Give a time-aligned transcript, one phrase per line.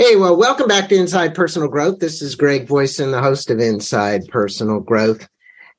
[0.00, 1.98] Hey, well, welcome back to Inside Personal Growth.
[1.98, 5.28] This is Greg Voisen, the host of Inside Personal Growth.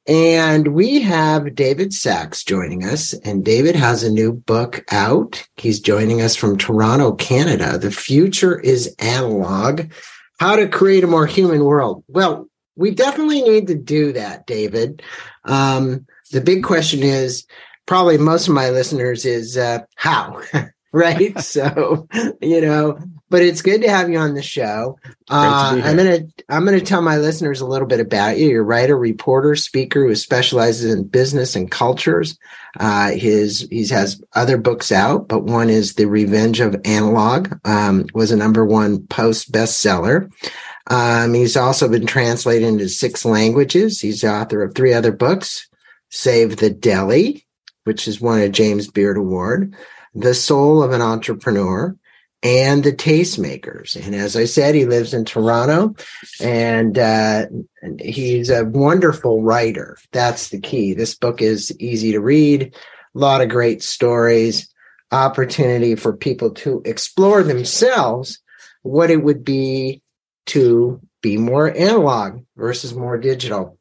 [0.07, 3.13] And we have David Sax joining us.
[3.13, 5.43] And David has a new book out.
[5.55, 7.79] He's joining us from Toronto, Canada.
[7.79, 9.91] The future is analog.
[10.39, 12.03] How to create a more human world.
[12.07, 15.01] Well, we definitely need to do that, David.
[15.45, 17.47] Um, the big question is
[17.87, 20.43] probably most of my listeners is uh, how,
[20.93, 21.39] right?
[21.39, 22.07] so,
[22.39, 22.99] you know,
[23.31, 24.99] but it's good to have you on the show.
[25.29, 26.19] Uh, I'm gonna
[26.49, 28.49] I'm gonna tell my listeners a little bit about you.
[28.49, 32.37] You're a writer, reporter, speaker who specializes in business and cultures.
[32.77, 37.57] Uh, his he has other books out, but one is The Revenge of Analog.
[37.65, 40.29] Um, was a number one post bestseller.
[40.87, 44.01] Um, he's also been translated into six languages.
[44.01, 45.69] He's the author of three other books:
[46.09, 47.47] Save the Deli,
[47.85, 49.73] which is won a James Beard Award,
[50.13, 51.95] The Soul of an Entrepreneur
[52.43, 53.95] and the tastemakers.
[53.95, 55.95] And as I said, he lives in Toronto
[56.41, 57.45] and, uh,
[57.99, 59.97] he's a wonderful writer.
[60.11, 60.93] That's the key.
[60.93, 62.75] This book is easy to read,
[63.15, 64.67] a lot of great stories,
[65.11, 68.39] opportunity for people to explore themselves
[68.81, 70.01] what it would be
[70.47, 73.77] to be more analog versus more digital.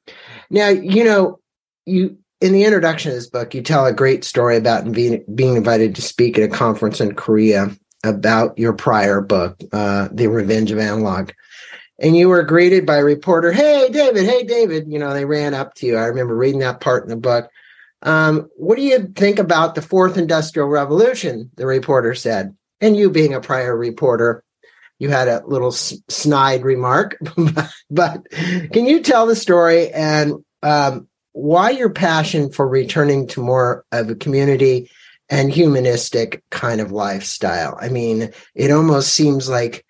[0.51, 1.39] Now, you know,
[1.87, 5.57] you in the introduction of this book, you tell a great story about being, being
[5.57, 10.71] invited to speak at a conference in Korea about your prior book, uh, The Revenge
[10.71, 11.33] of Analog.
[11.99, 14.91] And you were greeted by a reporter, Hey, David, hey, David.
[14.91, 15.97] You know, they ran up to you.
[15.97, 17.51] I remember reading that part in the book.
[18.03, 21.51] Um, what do you think about the fourth industrial revolution?
[21.57, 22.57] The reporter said.
[22.81, 24.43] And you being a prior reporter,
[24.99, 27.19] you had a little snide remark,
[27.91, 33.85] but can you tell the story and um, why your passion for returning to more
[33.93, 34.91] of a community
[35.31, 37.79] and humanistic kind of lifestyle.
[37.81, 39.87] I mean, it almost seems like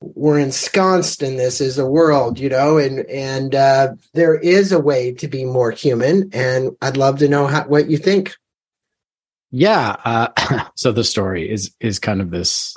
[0.00, 4.80] we're ensconced in this as a world, you know, and and uh, there is a
[4.80, 6.30] way to be more human.
[6.32, 8.34] And I'd love to know how, what you think.
[9.50, 9.96] Yeah.
[10.04, 12.76] Uh, so the story is is kind of this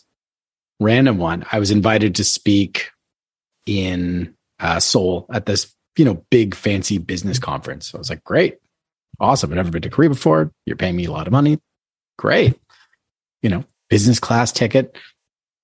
[0.79, 1.45] random one.
[1.51, 2.89] I was invited to speak
[3.67, 7.87] in uh, Seoul at this, you know, big fancy business conference.
[7.87, 8.57] So I was like, great,
[9.19, 9.51] awesome.
[9.51, 10.51] I've never been to Korea before.
[10.65, 11.59] You're paying me a lot of money
[12.19, 12.59] great.
[13.41, 14.97] You know, business class ticket.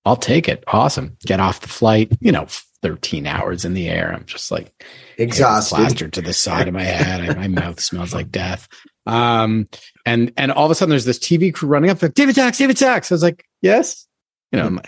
[0.05, 0.63] I'll take it.
[0.67, 1.17] Awesome.
[1.25, 2.47] Get off the flight, you know,
[2.81, 4.13] 13 hours in the air.
[4.13, 4.71] I'm just like
[5.17, 7.35] exhausted, plastered to the side of my head.
[7.35, 8.69] my mouth smells like death.
[9.05, 9.67] Um,
[10.05, 12.57] and, and all of a sudden there's this TV crew running up like David Sax,
[12.57, 13.11] David Sax.
[13.11, 14.07] I was like, yes,
[14.51, 14.79] you know,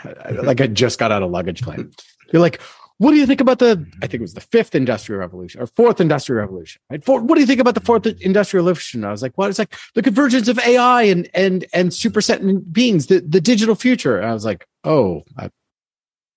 [0.43, 1.91] like I just got out of luggage claim.
[2.31, 2.61] You're like,
[2.99, 5.67] what do you think about the i think it was the fifth industrial revolution or
[5.67, 9.11] fourth industrial revolution right For, what do you think about the fourth industrial revolution i
[9.11, 13.07] was like well it's like the convergence of ai and and and super sentient beings
[13.07, 15.49] the, the digital future and i was like oh I,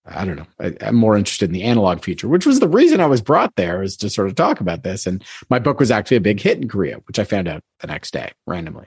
[0.07, 0.47] I don't know.
[0.59, 3.55] I, am more interested in the analog future, which was the reason I was brought
[3.57, 5.07] there is to sort of talk about this.
[5.07, 7.87] And my book was actually a big hit in Korea, which I found out the
[7.87, 8.87] next day randomly.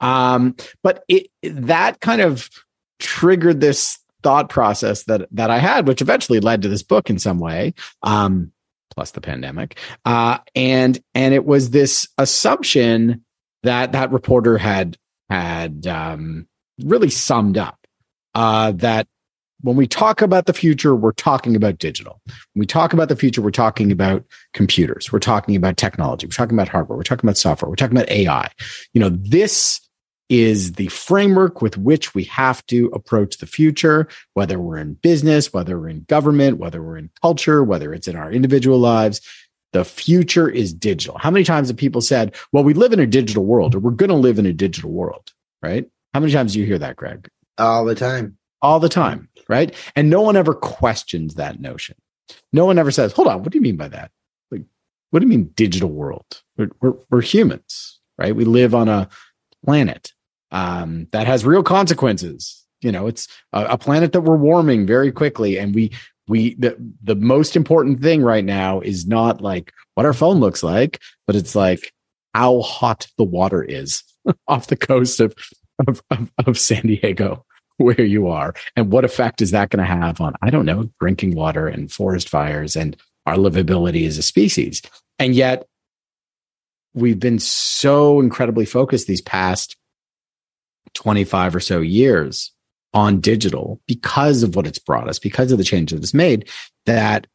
[0.00, 2.50] Um, but it, that kind of
[2.98, 7.18] triggered this thought process that that I had, which eventually led to this book in
[7.18, 7.74] some way.
[8.02, 8.52] Um,
[8.90, 13.24] plus the pandemic, uh, and and it was this assumption
[13.62, 14.96] that that reporter had
[15.30, 16.46] had um,
[16.82, 17.78] really summed up
[18.34, 19.06] uh, that
[19.62, 22.20] when we talk about the future, we're talking about digital.
[22.26, 25.12] When we talk about the future, we're talking about computers.
[25.12, 26.26] We're talking about technology.
[26.26, 26.96] We're talking about hardware.
[26.96, 27.70] We're talking about software.
[27.70, 28.50] We're talking about AI.
[28.92, 29.80] You know, this
[30.32, 35.52] is the framework with which we have to approach the future, whether we're in business,
[35.52, 39.20] whether we're in government, whether we're in culture, whether it's in our individual lives.
[39.74, 41.18] The future is digital.
[41.18, 43.90] How many times have people said, well, we live in a digital world or we're
[43.90, 45.32] going to live in a digital world,
[45.62, 45.86] right?
[46.14, 47.28] How many times do you hear that, Greg?
[47.58, 48.38] All the time.
[48.62, 49.74] All the time, right?
[49.94, 51.96] And no one ever questions that notion.
[52.54, 54.10] No one ever says, hold on, what do you mean by that?
[54.50, 54.62] Like,
[55.10, 56.42] what do you mean digital world?
[56.56, 58.34] We're, we're, we're humans, right?
[58.34, 59.10] We live on a
[59.62, 60.14] planet
[60.52, 62.64] um, that has real consequences.
[62.82, 65.92] You know, it's a, a planet that we're warming very quickly, and we
[66.28, 70.62] we the the most important thing right now is not like what our phone looks
[70.62, 71.92] like, but it's like
[72.34, 74.04] how hot the water is
[74.48, 75.34] off the coast of
[75.88, 77.44] of, of, of San Diego
[77.78, 80.88] where you are and what effect is that going to have on i don't know
[81.00, 82.96] drinking water and forest fires and
[83.26, 84.82] our livability as a species
[85.18, 85.66] and yet
[86.94, 89.76] we've been so incredibly focused these past
[90.94, 92.52] 25 or so years
[92.94, 96.48] on digital because of what it's brought us, because of the change that it's made,
[96.86, 97.26] that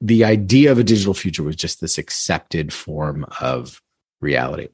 [0.00, 3.80] the idea of a digital future was just this accepted form of
[4.20, 4.68] reality.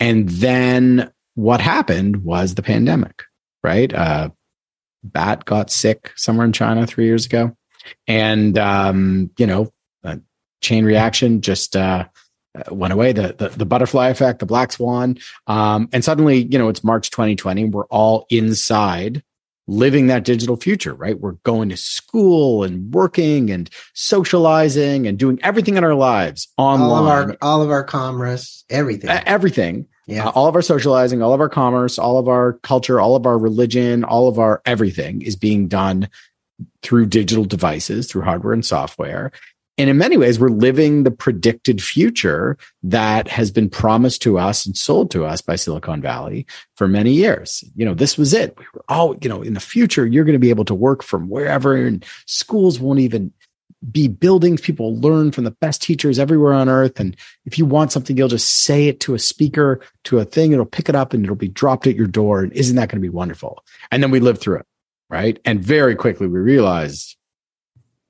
[0.00, 3.22] And then what happened was the pandemic,
[3.62, 3.92] right?
[3.92, 4.30] Uh,
[5.04, 7.56] bat got sick somewhere in China three years ago,
[8.06, 9.70] and um, you know,
[10.62, 12.06] chain reaction just uh,
[12.70, 13.12] went away.
[13.12, 17.10] The, the, the butterfly effect, the black swan, um, and suddenly, you know, it's March
[17.10, 17.66] 2020.
[17.66, 19.22] We're all inside
[19.68, 21.18] living that digital future, right?
[21.18, 26.90] We're going to school and working and socializing and doing everything in our lives online.
[26.90, 29.10] All of our, all of our commerce, everything.
[29.10, 29.86] Uh, everything.
[30.06, 30.26] Yeah.
[30.26, 33.24] Uh, all of our socializing, all of our commerce, all of our culture, all of
[33.24, 36.08] our religion, all of our everything is being done
[36.82, 39.30] through digital devices, through hardware and software.
[39.78, 44.66] And in many ways, we're living the predicted future that has been promised to us
[44.66, 46.46] and sold to us by Silicon Valley
[46.76, 47.64] for many years.
[47.74, 48.56] You know, this was it.
[48.58, 51.02] We were all, you know, in the future, you're going to be able to work
[51.02, 53.32] from wherever and schools won't even
[53.90, 54.60] be buildings.
[54.60, 57.00] People learn from the best teachers everywhere on earth.
[57.00, 57.16] And
[57.46, 60.52] if you want something, you'll just say it to a speaker, to a thing.
[60.52, 62.42] It'll pick it up and it'll be dropped at your door.
[62.42, 63.64] And isn't that going to be wonderful?
[63.90, 64.66] And then we lived through it.
[65.08, 65.40] Right.
[65.44, 67.16] And very quickly we realized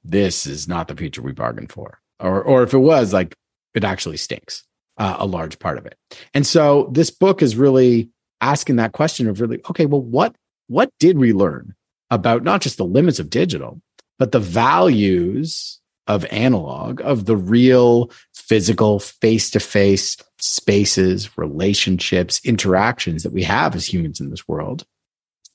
[0.04, 2.00] this is not the future we bargained for.
[2.20, 3.34] Or, or if it was, like
[3.74, 4.64] it actually stinks,
[4.98, 5.96] uh, a large part of it.
[6.34, 8.10] And so this book is really
[8.40, 10.34] asking that question of really, okay, well, what,
[10.68, 11.74] what did we learn
[12.10, 13.80] about not just the limits of digital,
[14.18, 23.22] but the values of analog, of the real physical face to face spaces, relationships, interactions
[23.22, 24.84] that we have as humans in this world.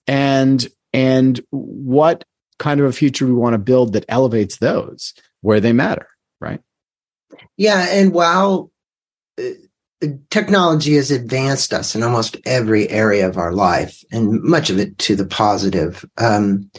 [0.07, 2.23] And, and what
[2.59, 6.07] kind of a future we want to build that elevates those where they matter,
[6.39, 6.61] right?
[7.57, 7.87] Yeah.
[7.89, 8.71] And while
[9.39, 9.49] uh,
[10.29, 14.97] technology has advanced us in almost every area of our life and much of it
[14.99, 16.69] to the positive, um,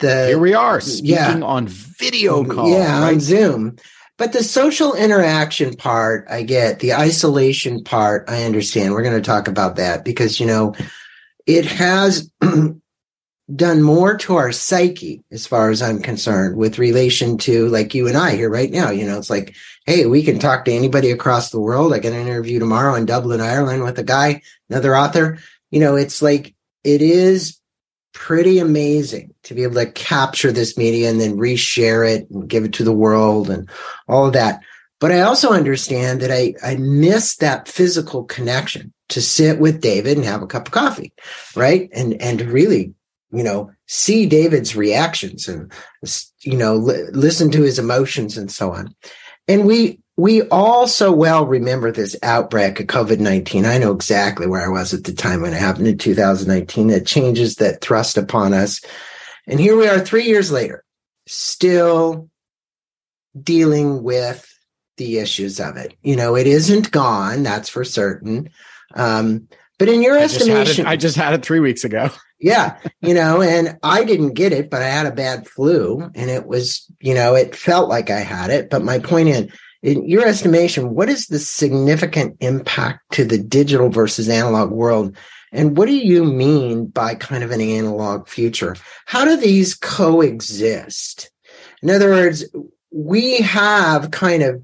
[0.00, 2.70] the, here we are speaking yeah, on video call.
[2.70, 3.14] Yeah, right?
[3.14, 3.76] on Zoom.
[4.16, 6.78] But the social interaction part, I get.
[6.78, 8.92] The isolation part, I understand.
[8.92, 10.74] We're going to talk about that because, you know,
[11.46, 12.30] it has
[13.54, 18.08] done more to our psyche, as far as I'm concerned, with relation to like you
[18.08, 18.90] and I here right now.
[18.90, 19.54] You know, it's like,
[19.86, 21.92] hey, we can talk to anybody across the world.
[21.92, 25.38] I get an interview tomorrow in Dublin, Ireland with a guy, another author.
[25.70, 26.54] You know, it's like,
[26.84, 27.58] it is
[28.14, 32.64] pretty amazing to be able to capture this media and then reshare it and give
[32.64, 33.68] it to the world and
[34.08, 34.60] all of that.
[35.00, 40.16] But I also understand that I, I miss that physical connection to sit with David
[40.16, 41.12] and have a cup of coffee,
[41.54, 41.90] right?
[41.92, 42.94] And, and really
[43.34, 45.72] you know, see David's reactions and,
[46.40, 48.94] you know, li- listen to his emotions and so on.
[49.48, 53.66] And we, we all so well remember this outbreak of COVID 19.
[53.66, 57.00] I know exactly where I was at the time when it happened in 2019, the
[57.00, 58.80] changes that thrust upon us.
[59.46, 60.84] And here we are three years later,
[61.26, 62.30] still
[63.40, 64.48] dealing with
[64.96, 65.94] the issues of it.
[66.02, 68.50] You know, it isn't gone, that's for certain.
[68.94, 69.48] Um,
[69.78, 72.10] but in your I estimation, just it, I just had it three weeks ago.
[72.44, 76.28] Yeah, you know, and I didn't get it, but I had a bad flu, and
[76.28, 78.68] it was, you know, it felt like I had it.
[78.68, 79.50] But my point in,
[79.82, 85.16] in your estimation, what is the significant impact to the digital versus analog world?
[85.52, 88.76] And what do you mean by kind of an analog future?
[89.06, 91.30] How do these coexist?
[91.82, 92.44] In other words,
[92.92, 94.62] we have kind of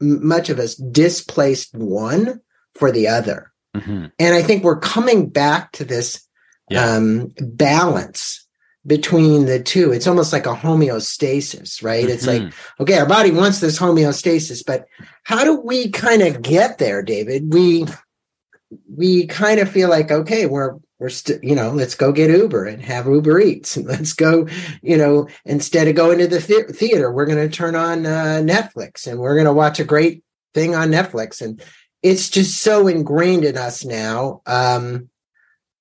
[0.00, 2.40] much of us displaced one
[2.74, 3.52] for the other.
[3.76, 4.06] Mm-hmm.
[4.18, 6.26] And I think we're coming back to this
[6.72, 6.94] yeah.
[6.94, 8.46] um, balance
[8.86, 9.92] between the two.
[9.92, 12.04] It's almost like a homeostasis, right?
[12.04, 12.12] Mm-hmm.
[12.12, 12.82] It's like, mm-hmm.
[12.82, 14.86] okay, our body wants this homeostasis, but
[15.24, 17.52] how do we kind of get there, David?
[17.52, 17.86] We,
[18.88, 22.66] we kind of feel like, okay, we're, we're still, you know, let's go get Uber
[22.66, 23.76] and have Uber Eats.
[23.76, 24.48] And let's go,
[24.82, 29.06] you know, instead of going to the theater, we're going to turn on uh, Netflix
[29.06, 30.24] and we're going to watch a great
[30.54, 31.40] thing on Netflix.
[31.40, 31.62] And
[32.02, 34.42] it's just so ingrained in us now.
[34.44, 35.08] Um,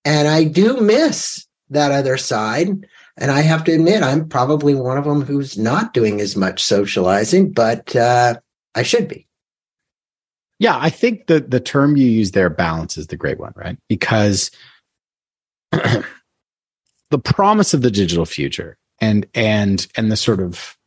[0.05, 2.85] and I do miss that other side.
[3.17, 6.63] And I have to admit, I'm probably one of them who's not doing as much
[6.63, 8.35] socializing, but uh,
[8.73, 9.27] I should be.
[10.59, 13.77] Yeah, I think the the term you use there, balance, is the great one, right?
[13.89, 14.51] Because
[15.71, 16.03] the
[17.23, 20.77] promise of the digital future and and and the sort of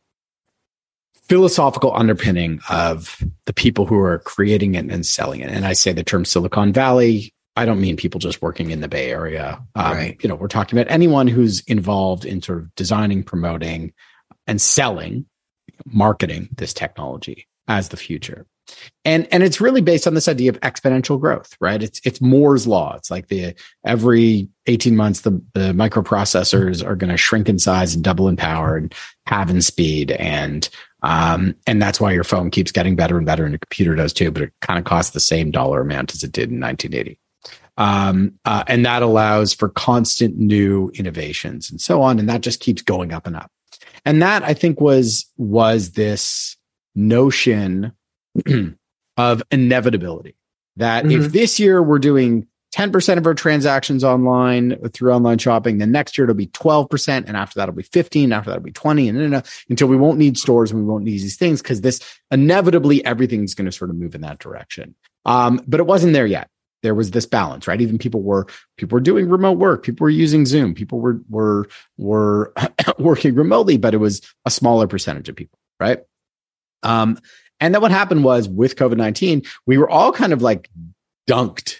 [1.27, 5.49] philosophical underpinning of the people who are creating it and selling it.
[5.49, 7.33] And I say the term Silicon Valley.
[7.55, 9.61] I don't mean people just working in the Bay Area.
[9.75, 10.17] Um, right.
[10.21, 13.93] You know, we're talking about anyone who's involved in sort of designing, promoting,
[14.45, 15.25] and selling,
[15.85, 18.45] marketing this technology as the future.
[19.03, 21.81] And and it's really based on this idea of exponential growth, right?
[21.83, 22.95] It's it's Moore's law.
[22.95, 23.53] It's like the
[23.85, 28.35] every 18 months the, the microprocessors are going to shrink in size and double in
[28.35, 28.93] power and
[29.27, 30.67] halve in speed and
[31.05, 34.11] um, and that's why your phone keeps getting better and better, and your computer does
[34.11, 37.19] too, but it kind of costs the same dollar amount as it did in 1980.
[37.77, 42.19] Um, uh, and that allows for constant new innovations and so on.
[42.19, 43.51] And that just keeps going up and up.
[44.05, 46.55] And that I think was, was this
[46.95, 47.91] notion
[49.17, 50.35] of inevitability
[50.77, 51.21] that mm-hmm.
[51.21, 55.77] if this year we're doing 10% of our transactions online through online shopping.
[55.77, 57.23] Then next year it'll be 12%.
[57.25, 58.33] And after that, it'll be 15.
[58.33, 61.05] After that, it'll be 20 and no, until we won't need stores and we won't
[61.05, 62.01] need these things because this
[62.31, 64.93] inevitably everything's going to sort of move in that direction.
[65.23, 66.49] Um, but it wasn't there yet.
[66.85, 67.81] There was this balance, right?
[67.81, 68.45] Even people were
[68.77, 72.53] people were doing remote work, people were using Zoom, people were were were
[72.99, 75.99] working remotely, but it was a smaller percentage of people, right?
[76.83, 77.17] Um,
[77.59, 80.69] and then what happened was with COVID 19, we were all kind of like
[81.27, 81.77] dunked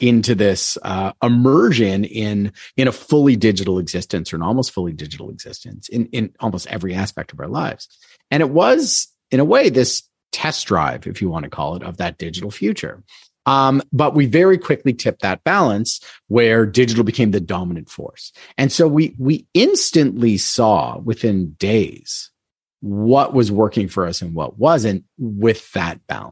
[0.00, 5.30] into this uh, immersion in in a fully digital existence or an almost fully digital
[5.30, 7.88] existence in in almost every aspect of our lives
[8.30, 11.82] and it was in a way this test drive if you want to call it
[11.82, 13.02] of that digital future
[13.48, 18.70] um, but we very quickly tipped that balance where digital became the dominant force and
[18.70, 22.30] so we we instantly saw within days
[22.80, 26.28] what was working for us and what wasn't with that balance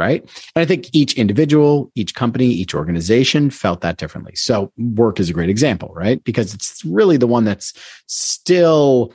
[0.00, 0.22] right?
[0.56, 4.34] And I think each individual, each company, each organization felt that differently.
[4.34, 6.24] So work is a great example, right?
[6.24, 7.74] Because it's really the one that's
[8.06, 9.12] still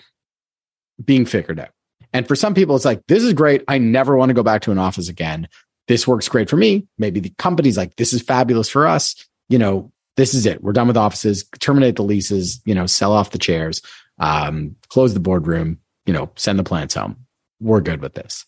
[1.04, 1.70] being figured out.
[2.14, 3.64] And for some people, it's like, this is great.
[3.68, 5.50] I never want to go back to an office again.
[5.88, 6.88] This works great for me.
[6.98, 9.16] Maybe the company's like, this is fabulous for us.
[9.50, 10.64] You know, this is it.
[10.64, 13.82] We're done with offices, terminate the leases, you know, sell off the chairs,
[14.20, 17.18] um, close the boardroom, you know, send the plants home.
[17.60, 18.46] We're good with this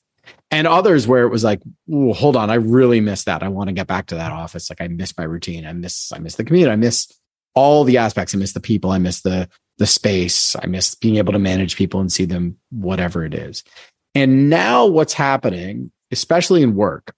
[0.51, 3.44] and others where it was like, hold on, I really miss that.
[3.44, 4.70] I want to get back to that office.
[4.70, 5.65] Like I miss my routine.
[5.65, 6.70] I miss, I miss the commute.
[6.70, 7.12] I miss
[7.53, 8.34] all the aspects.
[8.34, 8.91] I miss the people.
[8.91, 10.56] I miss the, the space.
[10.62, 13.63] I miss being able to manage people and see them, whatever it is.
[14.15, 17.13] And now what's happening, especially in work,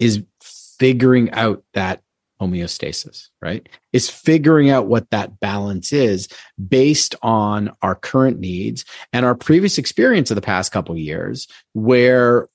[0.00, 2.02] is figuring out that
[2.40, 3.68] homeostasis, right?
[3.92, 6.28] Is figuring out what that balance is
[6.68, 12.48] based on our current needs and our previous experience of the past couple years where,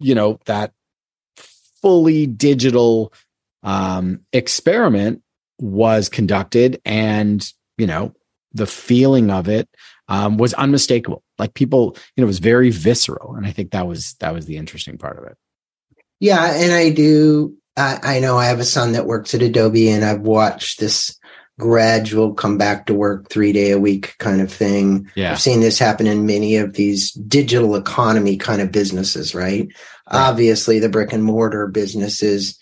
[0.00, 0.72] you know, that
[1.80, 3.12] fully digital
[3.62, 5.22] um, experiment
[5.60, 8.12] was conducted and, you know,
[8.52, 9.68] the feeling of it
[10.08, 11.22] um, was unmistakable.
[11.38, 13.34] Like people, you know, it was very visceral.
[13.34, 15.36] And I think that was, that was the interesting part of it.
[16.20, 16.44] Yeah.
[16.54, 20.04] And I do I, I know I have a son that works at Adobe and
[20.04, 21.18] I've watched this
[21.58, 25.10] gradual come back to work three day a week kind of thing.
[25.14, 25.32] Yeah.
[25.32, 29.66] I've seen this happen in many of these digital economy kind of businesses, right?
[29.66, 29.68] right?
[30.08, 32.58] Obviously, the brick and mortar businesses,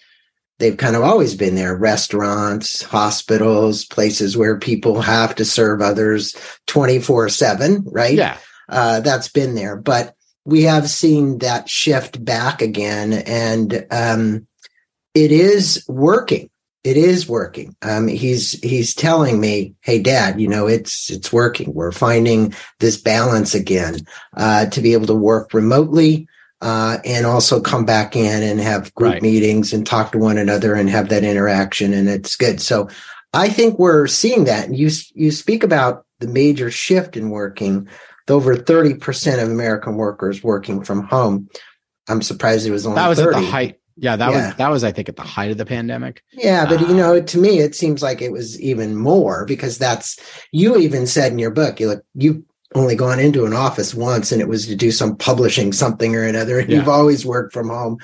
[0.59, 6.37] they've kind of always been there restaurants, hospitals, places where people have to serve others
[6.66, 8.14] 24 7, right?
[8.14, 8.38] Yeah.
[8.68, 9.76] Uh, that's been there.
[9.76, 10.14] But
[10.45, 13.13] we have seen that shift back again.
[13.13, 14.47] And, um,
[15.15, 16.49] it is working.
[16.85, 17.77] It is working.
[17.83, 21.73] Um, he's he's telling me, "Hey, Dad, you know it's it's working.
[21.75, 24.01] We're finding this balance again
[24.37, 26.27] uh, to be able to work remotely
[26.61, 29.23] uh, and also come back in and have group right.
[29.23, 32.89] meetings and talk to one another and have that interaction, and it's good." So,
[33.33, 34.75] I think we're seeing that.
[34.75, 37.89] You you speak about the major shift in working.
[38.29, 41.49] Over thirty percent of American workers working from home.
[42.09, 43.37] I'm surprised it was only that was 30.
[43.37, 44.47] at the height yeah, that yeah.
[44.47, 46.23] was that was I think at the height of the pandemic.
[46.33, 49.79] Yeah, but uh, you know, to me it seems like it was even more because
[49.79, 50.19] that's
[50.50, 54.33] you even said in your book, you look you only gone into an office once
[54.33, 56.79] and it was to do some publishing something or another and yeah.
[56.79, 57.99] you've always worked from home.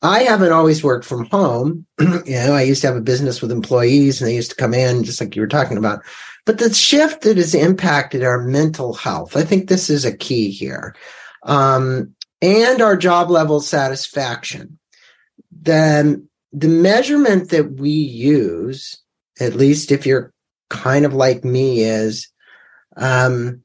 [0.00, 1.86] I haven't always worked from home.
[2.00, 4.72] you know, I used to have a business with employees and they used to come
[4.72, 6.02] in just like you were talking about.
[6.46, 10.50] But the shift that has impacted our mental health, I think this is a key
[10.50, 10.94] here.
[11.42, 14.78] Um, and our job level satisfaction
[15.64, 19.00] the the measurement that we use,
[19.40, 20.32] at least if you're
[20.70, 22.28] kind of like me, is
[22.96, 23.62] um,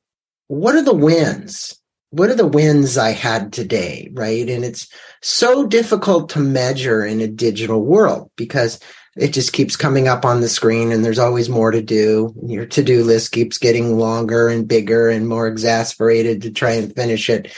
[0.47, 1.75] what are the wins?
[2.11, 4.09] What are the wins I had today?
[4.13, 4.49] Right.
[4.49, 4.87] And it's
[5.21, 8.79] so difficult to measure in a digital world because
[9.15, 12.33] it just keeps coming up on the screen and there's always more to do.
[12.45, 16.93] Your to do list keeps getting longer and bigger and more exasperated to try and
[16.95, 17.51] finish it.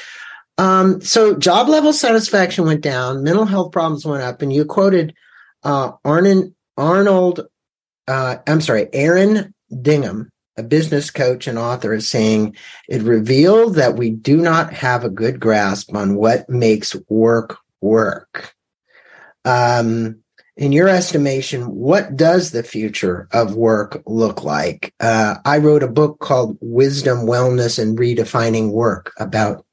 [0.57, 5.13] Um, so job level satisfaction went down, mental health problems went up, and you quoted
[5.63, 7.47] uh, Arnon, Arnold,
[8.07, 12.55] uh, I'm sorry, Aaron Dignan, a business coach and author, is saying
[12.89, 18.53] it revealed that we do not have a good grasp on what makes work work.
[19.45, 20.21] Um,
[20.57, 24.93] in your estimation, what does the future of work look like?
[24.99, 29.65] Uh, I wrote a book called Wisdom, Wellness, and Redefining Work about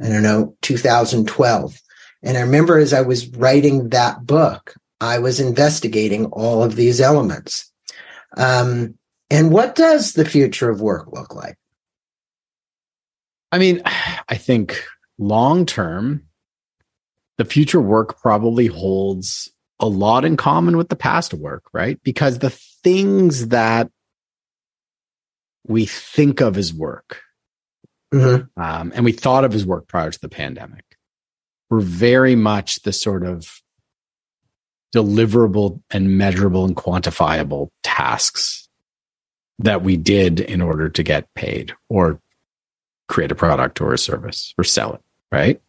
[0.00, 1.80] I don't know, 2012.
[2.22, 7.00] And I remember as I was writing that book, I was investigating all of these
[7.00, 7.70] elements.
[8.36, 8.98] Um,
[9.30, 11.56] and what does the future of work look like?
[13.52, 13.82] I mean,
[14.28, 14.82] I think
[15.18, 16.24] long term,
[17.38, 22.00] the future work probably holds a lot in common with the past work, right?
[22.02, 23.90] Because the things that
[25.66, 27.20] we think of as work,
[28.12, 28.60] mm-hmm.
[28.60, 30.84] um, and we thought of as work prior to the pandemic,
[31.68, 33.60] were very much the sort of
[34.94, 38.68] deliverable and measurable and quantifiable tasks
[39.58, 42.20] that we did in order to get paid or
[43.08, 45.00] create a product or a service or sell it,
[45.32, 45.60] right?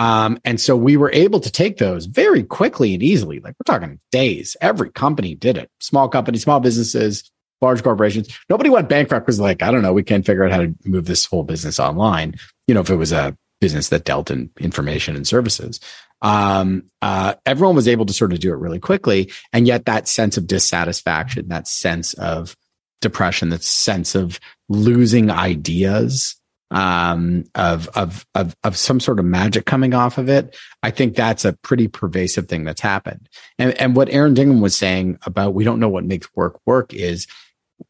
[0.00, 3.38] Um, and so we were able to take those very quickly and easily.
[3.38, 4.56] Like we're talking days.
[4.62, 5.70] Every company did it.
[5.78, 7.30] Small companies, small businesses,
[7.60, 8.34] large corporations.
[8.48, 11.04] Nobody went bankrupt because like, I don't know, we can't figure out how to move
[11.04, 12.36] this whole business online.
[12.66, 15.80] You know, if it was a business that dealt in information and services.
[16.22, 19.30] Um, uh, everyone was able to sort of do it really quickly.
[19.52, 22.56] And yet that sense of dissatisfaction, that sense of
[23.02, 24.40] depression, that sense of
[24.70, 26.39] losing ideas,
[26.70, 30.56] um, of, of, of, of some sort of magic coming off of it.
[30.82, 33.28] I think that's a pretty pervasive thing that's happened.
[33.58, 36.94] And, and what Aaron Dignan was saying about we don't know what makes work work
[36.94, 37.26] is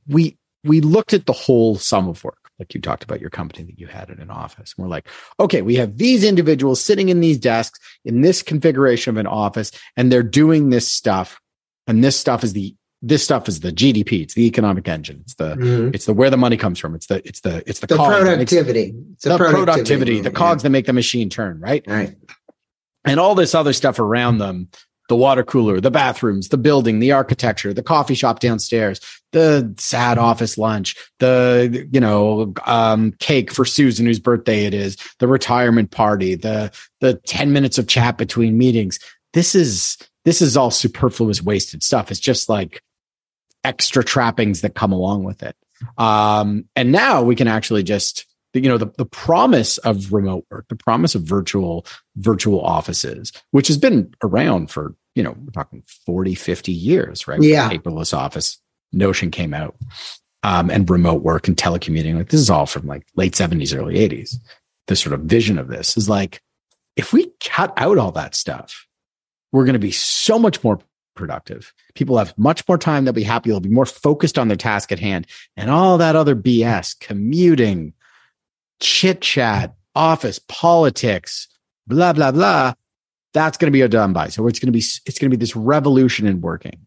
[0.08, 2.36] we, we looked at the whole sum of work.
[2.58, 4.74] Like you talked about your company that you had in an office.
[4.76, 5.08] And we're like,
[5.38, 9.72] okay, we have these individuals sitting in these desks in this configuration of an office,
[9.96, 11.40] and they're doing this stuff.
[11.86, 14.22] And this stuff is the this stuff is the GDP.
[14.22, 15.20] It's the economic engine.
[15.22, 15.94] It's the mm-hmm.
[15.94, 16.94] it's the where the money comes from.
[16.94, 18.94] It's the it's the it's the, the productivity.
[19.12, 20.64] It's the, productivity, productivity the cogs yeah.
[20.64, 21.84] that make the machine turn, right?
[21.86, 22.16] Right.
[23.04, 24.68] And all this other stuff around them,
[25.08, 29.00] the water cooler, the bathrooms, the building, the architecture, the coffee shop downstairs,
[29.32, 34.98] the sad office lunch, the you know um, cake for Susan whose birthday it is,
[35.18, 38.98] the retirement party, the the 10 minutes of chat between meetings.
[39.32, 42.10] This is this is all superfluous wasted stuff.
[42.10, 42.82] It's just like
[43.64, 45.56] extra trappings that come along with it.
[45.98, 50.66] Um, and now we can actually just, you know, the, the promise of remote work,
[50.68, 55.82] the promise of virtual, virtual offices, which has been around for, you know, we're talking
[56.06, 57.40] 40, 50 years, right?
[57.40, 57.70] Yeah.
[57.70, 58.58] Paperless office
[58.92, 59.76] notion came out.
[60.42, 62.16] Um, and remote work and telecommuting.
[62.16, 64.36] Like this is all from like late 70s, early 80s.
[64.86, 66.40] The sort of vision of this is like,
[66.96, 68.86] if we cut out all that stuff,
[69.52, 70.78] we're going to be so much more
[71.20, 71.72] productive.
[71.94, 73.04] People have much more time.
[73.04, 73.50] They'll be happy.
[73.50, 77.92] They'll be more focused on their task at hand and all that other BS, commuting,
[78.80, 81.46] chit chat, office, politics,
[81.86, 82.72] blah, blah, blah.
[83.32, 84.28] That's going to be a done by.
[84.28, 86.86] So it's going to be, it's going to be this revolution in working.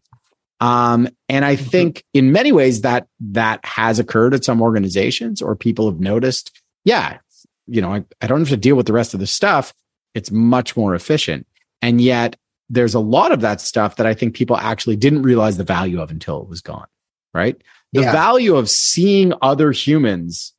[0.60, 1.64] Um, and I mm-hmm.
[1.64, 6.60] think in many ways that that has occurred at some organizations or people have noticed,
[6.84, 7.18] yeah,
[7.66, 9.72] you know, I, I don't have to deal with the rest of the stuff.
[10.14, 11.46] It's much more efficient.
[11.82, 12.36] And yet
[12.70, 16.00] there's a lot of that stuff that I think people actually didn't realize the value
[16.00, 16.86] of until it was gone.
[17.32, 17.60] Right.
[17.92, 18.12] The yeah.
[18.12, 20.52] value of seeing other humans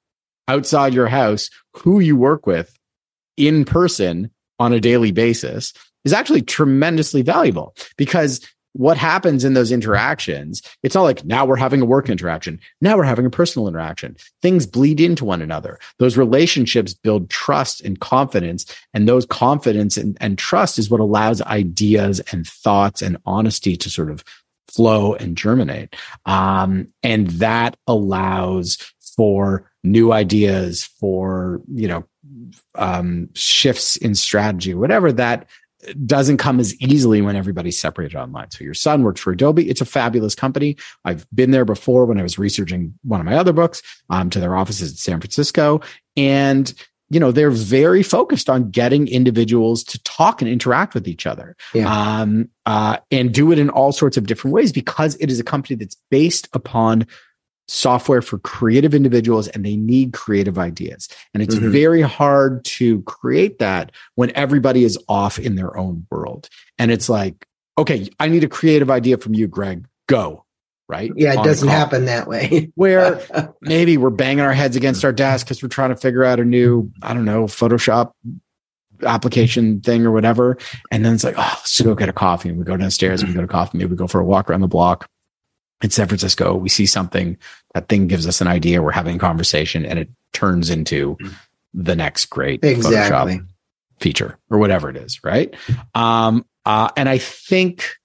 [0.48, 2.78] outside your house who you work with
[3.38, 8.42] in person on a daily basis is actually tremendously valuable because
[8.76, 12.60] what happens in those interactions, it's not like now we're having a work interaction.
[12.82, 14.18] Now we're having a personal interaction.
[14.42, 15.80] Things bleed into one another.
[15.98, 18.66] Those relationships build trust and confidence.
[18.94, 23.90] And those confidence and, and trust is what allows ideas and thoughts and honesty to
[23.90, 24.26] sort of
[24.68, 25.96] flow and germinate.
[26.26, 28.78] Um, and that allows
[29.16, 32.04] for new ideas, for, you know,
[32.76, 35.48] um, shifts in strategy, whatever that
[36.06, 38.52] doesn't come as easily when everybody's separated online.
[38.52, 39.70] So your son works for Adobe.
[39.70, 40.78] It's a fabulous company.
[41.04, 44.40] I've been there before when I was researching one of my other books um, to
[44.40, 45.82] their offices in San Francisco.
[46.18, 46.74] And,
[47.10, 51.56] you know, they're very focused on getting individuals to talk and interact with each other
[51.74, 52.22] yeah.
[52.22, 55.44] um, uh, and do it in all sorts of different ways because it is a
[55.44, 57.06] company that's based upon
[57.68, 61.08] software for creative individuals and they need creative ideas.
[61.34, 61.72] And it's mm-hmm.
[61.72, 66.50] very hard to create that when everybody is off in their own world.
[66.78, 67.48] And it's like,
[67.78, 69.86] okay, I need a creative idea from you, Greg.
[70.08, 70.44] Go.
[70.88, 71.12] Right.
[71.16, 72.72] Yeah, it doesn't happen that way.
[72.76, 73.20] where
[73.62, 76.46] maybe we're banging our heads against our desk because we're trying to figure out a
[76.46, 78.12] new, I don't know, Photoshop
[79.02, 80.60] application thing or whatever.
[80.92, 82.50] And then it's like, oh, let's go get a coffee.
[82.50, 83.80] And we go downstairs and we go to coffee.
[83.80, 85.10] Maybe we go for a walk around the block
[85.82, 87.38] in San Francisco, we see something,
[87.74, 91.18] that thing gives us an idea, we're having a conversation, and it turns into
[91.74, 93.36] the next great exactly.
[93.36, 93.48] Photoshop
[94.00, 95.56] feature or whatever it is, right?
[95.94, 97.96] Um, uh, and I think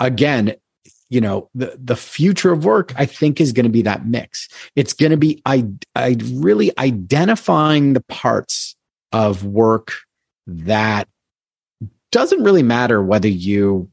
[0.00, 0.54] again,
[1.10, 4.48] you know, the the future of work, I think, is going to be that mix.
[4.76, 8.76] It's going to be I I really identifying the parts
[9.12, 9.92] of work
[10.46, 11.08] that
[12.10, 13.90] doesn't really matter whether you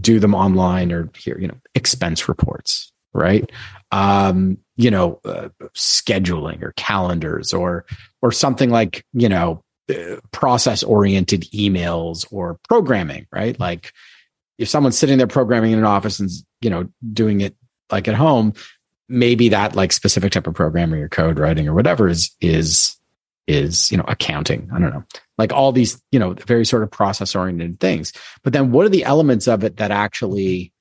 [0.00, 3.50] do them online or here, you know, expense reports, right?
[3.92, 7.86] Um, you know, uh, scheduling or calendars or
[8.22, 13.58] or something like, you know, uh, process oriented emails or programming, right?
[13.60, 13.92] Like
[14.58, 16.30] if someone's sitting there programming in an office and
[16.60, 17.54] you know doing it
[17.90, 18.54] like at home,
[19.08, 22.96] maybe that like specific type of programming or code writing or whatever is is
[23.46, 24.68] is you know accounting.
[24.72, 25.04] I don't know.
[25.38, 28.12] Like all these you know very sort of process oriented things.
[28.42, 30.72] But then what are the elements of it that actually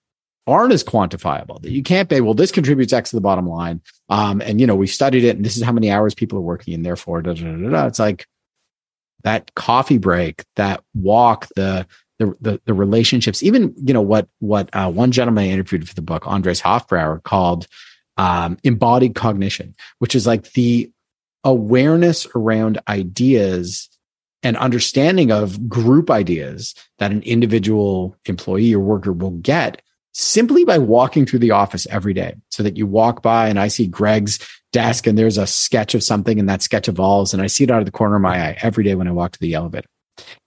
[0.47, 1.61] aren't as quantifiable?
[1.61, 4.67] That you can't say well this contributes x to the bottom line um and you
[4.67, 7.21] know we studied it and this is how many hours people are working and therefore
[7.21, 7.87] da, da, da, da.
[7.87, 8.27] it's like
[9.23, 11.87] that coffee break that walk the
[12.19, 13.43] the, the, the relationships.
[13.43, 17.21] Even you know what what uh, one gentleman I interviewed for the book andres hofbrauer
[17.23, 17.67] called
[18.17, 20.91] um, embodied cognition which is like the
[21.43, 23.89] awareness around ideas
[24.43, 29.81] and understanding of group ideas that an individual employee or worker will get
[30.13, 33.67] simply by walking through the office every day so that you walk by and I
[33.67, 34.39] see Greg's
[34.71, 37.71] desk and there's a sketch of something and that sketch evolves and I see it
[37.71, 39.87] out of the corner of my eye every day when I walk to the elevator.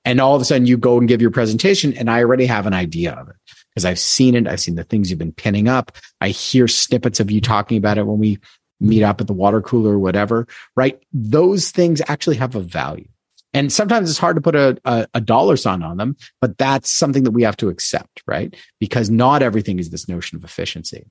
[0.05, 2.67] And all of a sudden you go and give your presentation and I already have
[2.67, 3.37] an idea of it
[3.75, 4.47] because I've seen it.
[4.47, 5.93] I've seen the things you've been pinning up.
[6.21, 8.39] I hear snippets of you talking about it when we
[8.81, 11.01] meet up at the water cooler or whatever, right?
[11.13, 13.09] Those things actually have a value.
[13.55, 16.91] And sometimes it's hard to put a, a, a, dollar sign on them, but that's
[16.91, 18.55] something that we have to accept, right?
[18.81, 21.07] Because not everything is this notion of efficiency.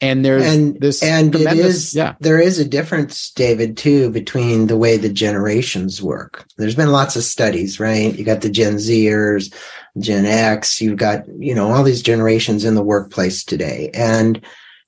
[0.00, 2.14] And there's and, this and it is, yeah.
[2.20, 6.46] there is a difference, David, too, between the way the generations work.
[6.56, 8.16] There's been lots of studies, right?
[8.16, 9.52] You got the Gen Zers,
[9.98, 13.90] Gen X, you've got, you know, all these generations in the workplace today.
[13.92, 14.40] And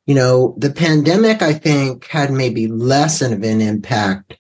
[0.06, 4.36] you know, the pandemic, I think, had maybe less of an impact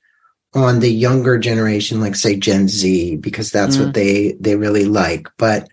[0.54, 3.84] on the younger generation, like say Gen Z, because that's mm.
[3.84, 5.28] what they they really like.
[5.38, 5.68] But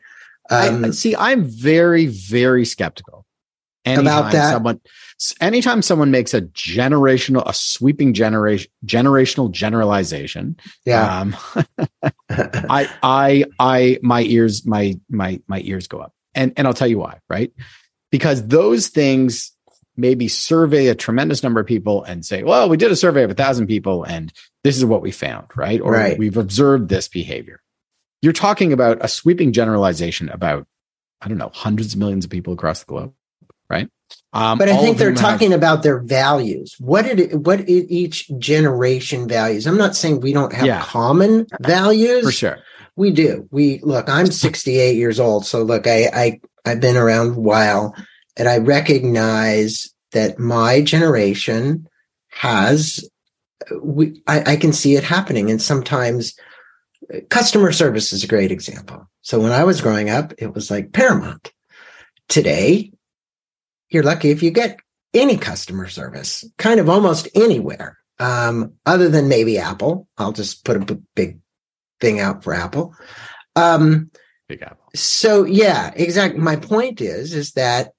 [0.50, 3.26] um, I, see, I'm very very skeptical
[3.86, 4.52] anytime about that.
[4.54, 4.82] Someone,
[5.42, 11.36] anytime someone makes a generational, a sweeping generation generational generalization, yeah, um,
[12.30, 16.88] I I I my ears my my my ears go up, and and I'll tell
[16.88, 17.52] you why, right?
[18.12, 19.52] Because those things
[19.98, 23.32] maybe survey a tremendous number of people and say, well, we did a survey of
[23.32, 24.32] a thousand people and
[24.64, 25.82] this is what we found, right?
[25.82, 26.18] Or right.
[26.18, 27.62] we've observed this behavior.
[28.22, 30.68] You're talking about a sweeping generalization about,
[31.22, 33.14] I don't know, hundreds of millions of people across the globe,
[33.70, 33.90] right?
[34.34, 36.76] Um, but I think they're talking have, about their values.
[36.80, 39.66] What did it, what each generation values?
[39.66, 42.24] I'm not saying we don't have yeah, common values.
[42.24, 42.60] For sure.
[42.96, 43.48] We do.
[43.52, 45.46] We look, I'm 68 years old.
[45.46, 47.96] So look, I, I, I've been around a while
[48.38, 51.88] and I recognize that my generation
[52.30, 53.08] has,
[53.82, 55.50] we, I, I can see it happening.
[55.50, 56.34] And sometimes
[57.30, 59.10] customer service is a great example.
[59.22, 61.52] So when I was growing up, it was like paramount.
[62.30, 62.92] Today,
[63.90, 64.80] you're lucky if you get
[65.14, 70.08] any customer service, kind of almost anywhere, um, other than maybe Apple.
[70.18, 71.40] I'll just put a b- big
[72.00, 72.94] thing out for Apple.
[73.56, 74.12] Um,
[74.48, 74.86] big Apple.
[74.94, 76.40] So yeah, exactly.
[76.40, 77.94] My point is, is that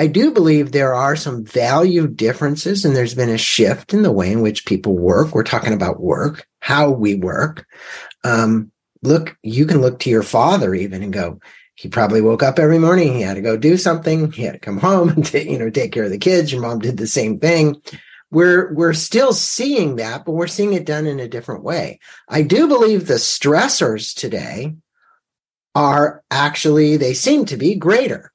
[0.00, 4.10] I do believe there are some value differences and there's been a shift in the
[4.10, 5.34] way in which people work.
[5.34, 7.66] We're talking about work, how we work.
[8.24, 11.38] Um, look, you can look to your father even and go,
[11.74, 13.12] he probably woke up every morning.
[13.12, 14.32] He had to go do something.
[14.32, 16.50] He had to come home and t- you know take care of the kids.
[16.50, 17.82] Your mom did the same thing.
[18.30, 22.00] We're we're still seeing that, but we're seeing it done in a different way.
[22.26, 24.76] I do believe the stressors today
[25.74, 28.32] are actually they seem to be greater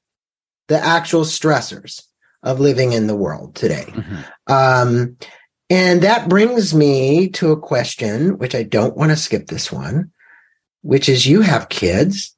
[0.68, 2.04] the actual stressors
[2.44, 3.86] of living in the world today.
[3.88, 4.54] Mm-hmm.
[4.54, 5.18] Um,
[5.70, 10.12] and that brings me to a question, which I don't want to skip this one,
[10.82, 12.36] which is you have kids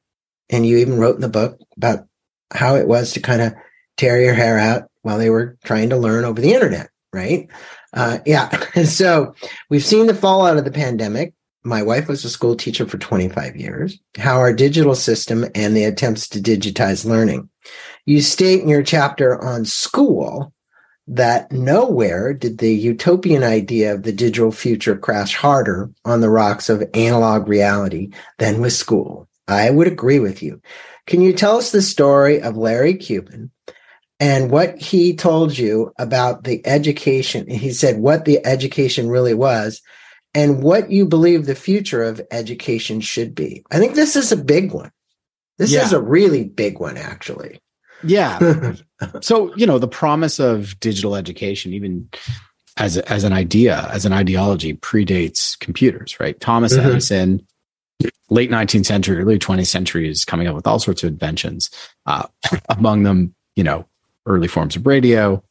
[0.49, 2.07] and you even wrote in the book about
[2.53, 3.53] how it was to kind of
[3.97, 7.49] tear your hair out while they were trying to learn over the internet, right?
[7.93, 8.49] Uh, yeah.
[8.83, 9.35] so
[9.69, 11.33] we've seen the fallout of the pandemic.
[11.67, 15.83] My wife was a school teacher for 25 years, how our digital system and the
[15.83, 17.49] attempts to digitize learning
[18.07, 20.53] you state in your chapter on school
[21.07, 26.69] that nowhere did the utopian idea of the digital future crash harder on the rocks
[26.69, 29.27] of analog reality than with school.
[29.47, 30.61] I would agree with you.
[31.05, 33.51] Can you tell us the story of Larry Cuban
[34.21, 37.49] and what he told you about the education?
[37.49, 39.81] He said what the education really was
[40.37, 43.65] and what you believe the future of education should be.
[43.71, 44.91] I think this is a big one.
[45.57, 45.83] This yeah.
[45.83, 47.59] is a really big one, actually.
[48.03, 48.75] Yeah.
[49.21, 52.07] so, you know, the promise of digital education, even
[52.77, 56.39] as, as an idea, as an ideology, predates computers, right?
[56.39, 56.87] Thomas mm-hmm.
[56.87, 57.47] Edison
[58.29, 61.71] late 19th century, early 20th century is coming up with all sorts of inventions.
[62.05, 62.27] Uh,
[62.69, 63.87] among them, you know,
[64.27, 65.43] early forms of radio,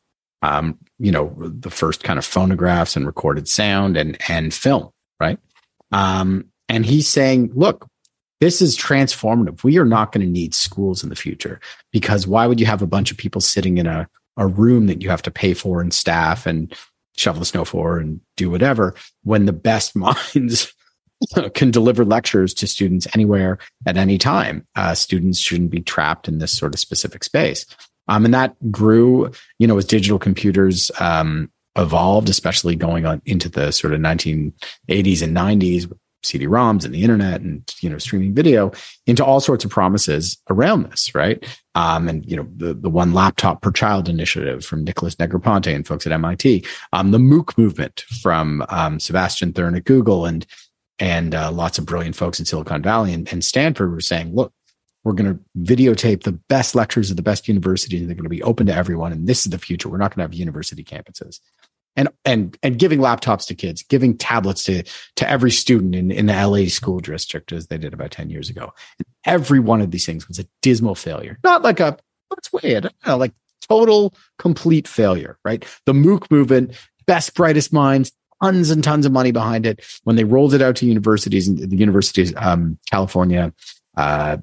[0.43, 5.39] um, you know, the first kind of phonographs and recorded sound and and film, right?
[5.93, 7.87] Um, and he's saying, look,
[8.41, 9.65] this is transformative.
[9.65, 11.61] We are not going to need schools in the future
[11.93, 15.03] because why would you have a bunch of people sitting in a, a room that
[15.03, 16.75] you have to pay for and staff and
[17.17, 20.73] shovel the snow for and do whatever when the best minds
[21.55, 24.67] can deliver lectures to students anywhere at any time.
[24.75, 27.65] Uh, students shouldn't be trapped in this sort of specific space.
[28.09, 33.49] Um, and that grew, you know, as digital computers um, evolved, especially going on into
[33.49, 35.93] the sort of 1980s and 90s
[36.27, 38.73] CD-ROMs and the internet and you know streaming video
[39.07, 41.45] into all sorts of promises around this, right?
[41.75, 45.87] Um, and you know the the one laptop per child initiative from Nicholas Negroponte and
[45.87, 50.47] folks at MIT, um, the MOOC movement from um, Sebastian Thrun at Google and
[50.99, 54.53] and uh, lots of brilliant folks in Silicon Valley and, and Stanford were saying, look,
[55.07, 58.01] we're going to videotape the best lectures of the best universities.
[58.01, 59.13] And they're going to be open to everyone.
[59.13, 59.89] And this is the future.
[59.89, 61.39] We're not going to have university campuses
[61.95, 64.83] and and and giving laptops to kids, giving tablets to
[65.15, 68.51] to every student in in the LA school district as they did about ten years
[68.51, 68.73] ago.
[68.99, 71.39] And every one of these things was a dismal failure.
[71.45, 71.97] Not like a
[72.33, 73.33] let's weigh it, know, like
[73.69, 75.39] total complete failure.
[75.45, 75.65] Right?
[75.85, 76.75] The MOOC movement,
[77.07, 78.11] best brightest minds,
[78.43, 79.85] tons and tons of money behind it.
[80.03, 83.55] When they rolled it out to universities the universities, um, California
[83.97, 84.39] uh,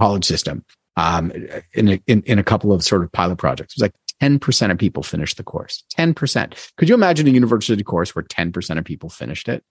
[0.00, 0.64] college system,
[0.96, 1.32] um,
[1.74, 3.74] in a, in, in a couple of sort of pilot projects.
[3.74, 5.84] It was like 10% of people finished the course.
[5.98, 6.70] 10%.
[6.76, 9.64] Could you imagine a university course where 10% of people finished it?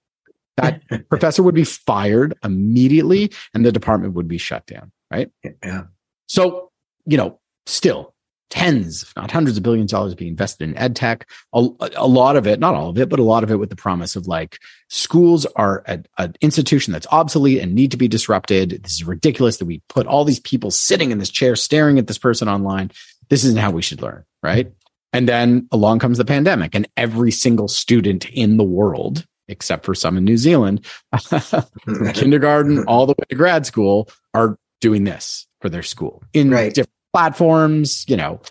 [0.58, 5.32] That professor would be fired immediately and the department would be shut down, right?
[5.64, 5.84] Yeah.
[6.28, 6.72] So,
[7.06, 8.14] you know, still
[8.52, 11.28] tens, if not hundreds of billions of dollars being invested in ed tech.
[11.54, 13.72] A, a, lot of it, not all of it, but a lot of it with
[13.72, 14.60] the promise of like
[14.90, 18.84] schools are an institution that's obsolete and need to be disrupted.
[18.84, 22.06] This is ridiculous that we put all these people sitting in this chair staring at
[22.06, 22.92] this person online
[23.32, 24.72] this isn't how we should learn, right?
[25.14, 29.96] And then along comes the pandemic, and every single student in the world, except for
[29.96, 30.86] some in New Zealand,
[32.14, 36.74] kindergarten all the way to grad school, are doing this for their school in right.
[36.74, 38.41] different platforms, you know,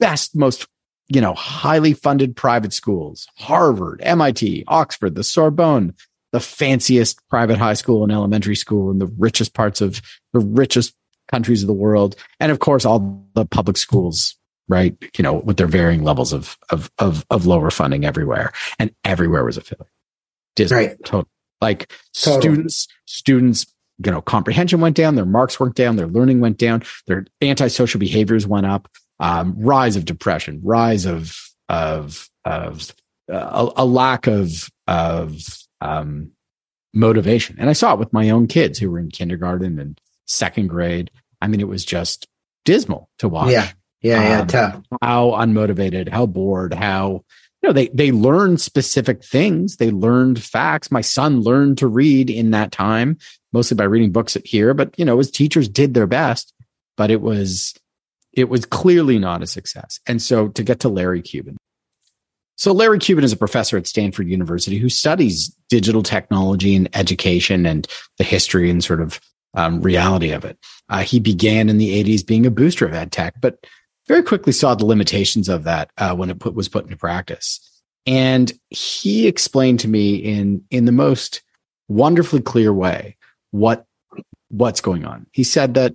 [0.00, 0.66] best, most,
[1.08, 5.94] you know, highly funded private schools, Harvard, MIT, Oxford, the Sorbonne,
[6.32, 10.00] the fanciest private high school and elementary school in the richest parts of
[10.32, 10.94] the richest
[11.28, 14.36] countries of the world, and of course all the public schools,
[14.68, 14.94] right?
[15.16, 19.44] You know, with their varying levels of of of, of lower funding everywhere, and everywhere
[19.44, 19.90] was a failure.
[20.56, 21.04] Disney, right?
[21.04, 21.28] Total.
[21.60, 22.40] Like total.
[22.40, 23.71] students, students,
[24.04, 28.00] you know, comprehension went down, their marks went down, their learning went down, their antisocial
[28.00, 28.88] behaviors went up.
[29.20, 31.38] Um, rise of depression, rise of
[31.68, 32.92] of of
[33.32, 35.40] uh, a, a, lack of of
[35.80, 36.32] um,
[36.92, 40.68] motivation, and I saw it with my own kids who were in kindergarten and second
[40.68, 41.10] grade.
[41.40, 42.26] I mean, it was just
[42.64, 43.50] dismal to watch.
[43.50, 43.70] Yeah.
[44.00, 44.22] Yeah.
[44.22, 44.40] Yeah.
[44.40, 44.82] Um, tough.
[45.00, 47.24] How unmotivated, how bored, how,
[47.62, 49.76] you know, they, they learned specific things.
[49.76, 50.90] They learned facts.
[50.90, 53.18] My son learned to read in that time,
[53.52, 56.52] mostly by reading books here, but, you know, his teachers did their best,
[56.96, 57.74] but it was,
[58.32, 60.00] it was clearly not a success.
[60.06, 61.56] And so to get to Larry Cuban.
[62.56, 67.66] So Larry Cuban is a professor at Stanford University who studies digital technology and education
[67.66, 67.86] and
[68.18, 69.20] the history and sort of
[69.54, 70.58] um, reality of it.
[70.88, 73.66] Uh, he began in the 80s being a booster of ed tech, but
[74.08, 77.60] very quickly saw the limitations of that uh, when it put, was put into practice.
[78.06, 81.42] And he explained to me in in the most
[81.88, 83.16] wonderfully clear way
[83.52, 83.86] what
[84.48, 85.26] what's going on.
[85.32, 85.94] He said that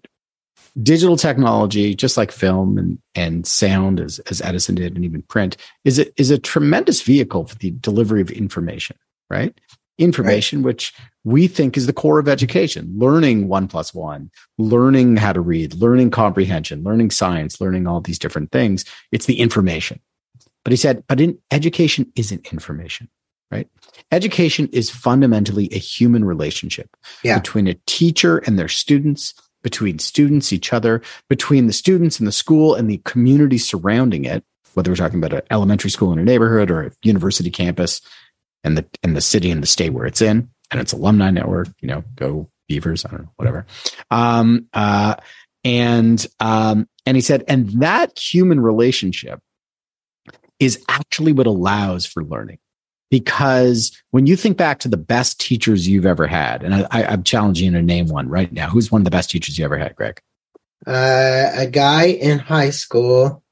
[0.81, 5.57] digital technology, just like film and, and sound, as, as Edison did, and even print,
[5.85, 8.97] is a, is a tremendous vehicle for the delivery of information,
[9.29, 9.59] right?
[9.99, 10.65] Information, right.
[10.65, 10.93] which
[11.27, 15.73] we think is the core of education learning one plus one learning how to read
[15.73, 19.99] learning comprehension learning science learning all these different things it's the information
[20.63, 23.09] but he said but in education isn't information
[23.51, 23.67] right
[24.11, 27.39] education is fundamentally a human relationship yeah.
[27.39, 29.33] between a teacher and their students
[29.63, 34.43] between students each other between the students and the school and the community surrounding it
[34.73, 38.01] whether we're talking about an elementary school in a neighborhood or a university campus
[38.63, 41.69] and the and the city and the state where it's in and its alumni network,
[41.79, 43.65] you know, go Beavers, I don't know, whatever.
[44.11, 45.15] Um, uh,
[45.63, 49.39] and, um, and he said, and that human relationship
[50.59, 52.57] is actually what allows for learning.
[53.09, 57.23] Because when you think back to the best teachers you've ever had, and I, am
[57.23, 58.69] challenging you to name one right now.
[58.69, 60.21] Who's one of the best teachers you ever had, Greg?
[60.85, 63.43] Uh, a guy in high school,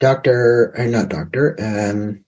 [0.00, 2.24] Doctor, or not Doctor, um,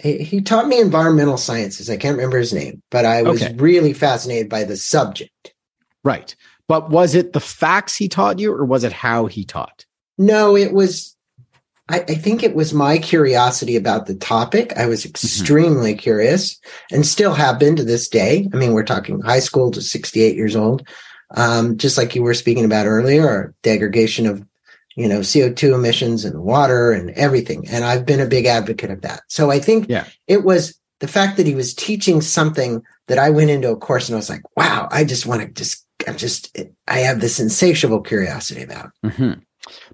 [0.00, 1.90] He, he taught me environmental sciences.
[1.90, 3.54] I can't remember his name, but I was Okay.
[3.56, 5.52] really fascinated by the subject.
[6.02, 6.34] Right.
[6.68, 9.84] But was it the facts he taught you or was it how he taught?
[10.16, 11.16] No, it was.
[11.90, 14.72] I, I think it was my curiosity about the topic.
[14.76, 16.58] I was extremely curious,
[16.90, 18.48] and still have been to this day.
[18.52, 20.86] I mean, we're talking high school to sixty-eight years old.
[21.36, 24.44] Um, just like you were speaking about earlier, or degradation of
[24.96, 27.68] you know CO2 emissions and water and everything.
[27.68, 29.22] And I've been a big advocate of that.
[29.28, 30.04] So I think Yeah.
[30.26, 34.08] it was the fact that he was teaching something that I went into a course
[34.08, 36.54] and I was like, wow, I just want to just, I'm just,
[36.86, 38.90] I have this insatiable curiosity about.
[39.04, 39.40] Mhm.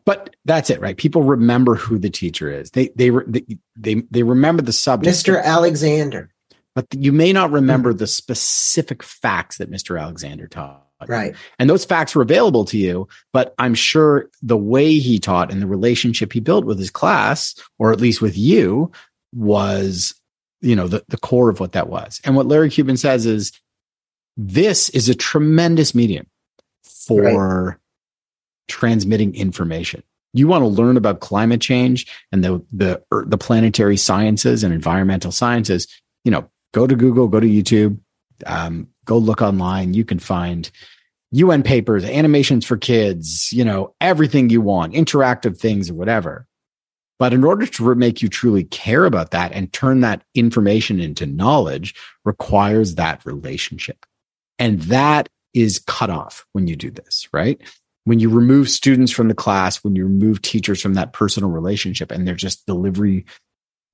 [0.04, 0.96] But that's it, right?
[0.96, 2.70] People remember who the teacher is.
[2.70, 3.44] They they they
[3.76, 5.42] they, they remember the subject, Mr.
[5.42, 6.30] Alexander.
[6.74, 7.98] but you may not remember mm-hmm.
[7.98, 10.00] the specific facts that Mr.
[10.00, 10.86] Alexander taught.
[11.06, 11.34] Right.
[11.58, 15.60] And those facts were available to you, but I'm sure the way he taught and
[15.60, 18.90] the relationship he built with his class, or at least with you,
[19.34, 20.14] was,
[20.62, 22.20] you know, the, the core of what that was.
[22.24, 23.52] And what Larry Cuban says is
[24.38, 26.26] this is a tremendous medium
[26.82, 27.78] for
[28.68, 30.02] transmitting information.
[30.32, 34.74] You want to learn about climate change and the the er, the planetary sciences and
[34.74, 35.86] environmental sciences,
[36.24, 37.98] you know, go to Google, go to YouTube,
[38.44, 39.94] um, go look online.
[39.94, 40.70] You can find
[41.32, 46.46] UN papers, animations for kids, you know, everything you want, interactive things or whatever.
[47.18, 51.24] But in order to make you truly care about that and turn that information into
[51.24, 54.04] knowledge requires that relationship.
[54.58, 57.60] And that is cut off when you do this, right?
[58.06, 62.12] When you remove students from the class, when you remove teachers from that personal relationship
[62.12, 63.26] and they're just delivery,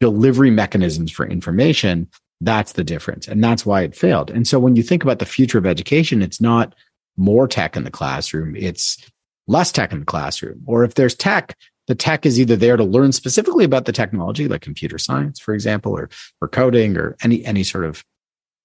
[0.01, 2.09] delivery mechanisms for information,
[2.42, 3.27] that's the difference.
[3.27, 4.31] And that's why it failed.
[4.31, 6.75] And so when you think about the future of education, it's not
[7.16, 8.98] more tech in the classroom, it's
[9.46, 10.62] less tech in the classroom.
[10.66, 14.46] Or if there's tech, the tech is either there to learn specifically about the technology,
[14.46, 16.11] like computer science, for example, or,
[16.42, 18.05] or coding or any, any sort of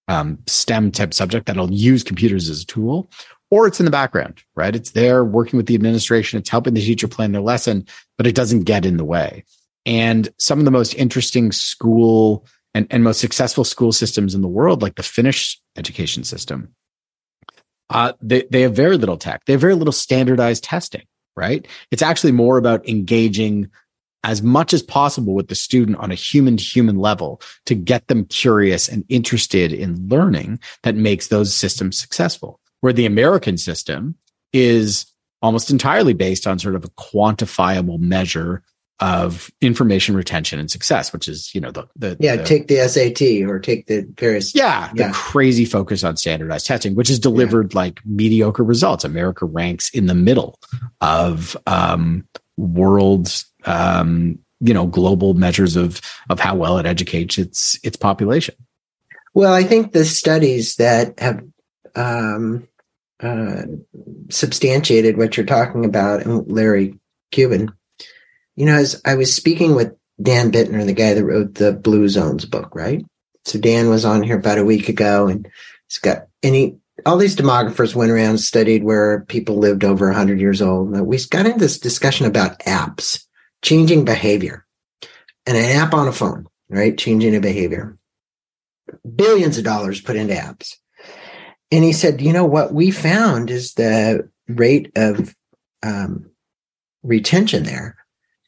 [0.08, 3.10] um, STEM type subject that'll use computers as a tool,
[3.50, 4.76] or it's in the background, right?
[4.76, 6.40] It's there working with the administration.
[6.40, 7.86] It's helping the teacher plan their lesson,
[8.18, 9.44] but it doesn't get in the way.
[9.86, 14.48] And some of the most interesting school and, and most successful school systems in the
[14.48, 16.76] world, like the Finnish education system,
[17.90, 19.46] uh, they, they have very little tech.
[19.46, 21.04] They have very little standardized testing,
[21.38, 21.66] right?
[21.90, 23.70] It's actually more about engaging
[24.24, 28.08] as much as possible with the student on a human to human level to get
[28.08, 32.60] them curious and interested in learning that makes those systems successful.
[32.82, 34.16] Where the American system
[34.54, 35.06] is
[35.42, 38.64] almost entirely based on sort of a quantifiable measure
[39.00, 42.38] of information retention and success, which is, you know, the, the Yeah.
[42.38, 44.56] the- take the SAT or take the various.
[44.56, 49.04] yeah, the crazy focus on standardized testing, which has delivered like mediocre results.
[49.04, 50.60] America ranks in the middle
[51.02, 57.80] of um, world's, um, you know, global measures of of how well it educates its
[57.84, 58.56] its population.
[59.36, 61.40] Well, I think the studies that have
[61.98, 62.68] um,
[63.22, 63.64] uh,
[64.30, 67.00] substantiated what you're talking about, and Larry
[67.32, 67.72] Cuban,
[68.56, 72.08] you know, as I was speaking with Dan Buettner, the guy that wrote the Blue
[72.08, 73.04] Zones book, right?
[73.46, 75.48] So Dan was on here about a week ago, and
[75.88, 80.62] he's got any all these demographers went around studied where people lived over 100 years
[80.64, 81.00] old.
[81.00, 83.24] We got into this discussion about apps,
[83.62, 84.66] changing behavior,
[85.46, 86.98] and an app on a phone, right?
[86.98, 87.98] Changing a behavior
[89.16, 90.76] billions of dollars put into apps.
[91.72, 95.36] And he said, you know, what we found is the rate of
[95.84, 96.30] um,
[97.04, 97.98] retention there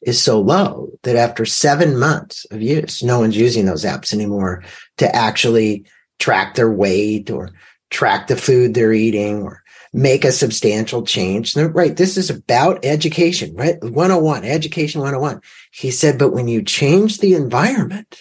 [0.02, 4.64] is so low that after seven months of use, no one's using those apps anymore
[4.96, 5.84] to actually
[6.18, 7.50] track their weight or
[7.90, 11.56] track the food they're eating or make a substantial change.
[11.56, 11.96] Right.
[11.96, 13.82] This is about education, right?
[13.82, 15.40] 101, education 101.
[15.72, 18.20] He said, but when you change the environment,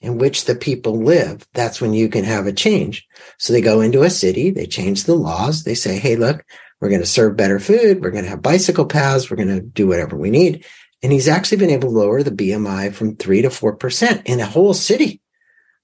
[0.00, 3.06] in which the people live, that's when you can have a change.
[3.38, 6.44] So they go into a city, they change the laws, they say, hey, look,
[6.80, 9.60] we're going to serve better food, we're going to have bicycle paths, we're going to
[9.60, 10.64] do whatever we need.
[11.02, 14.46] And he's actually been able to lower the BMI from three to 4% in a
[14.46, 15.20] whole city,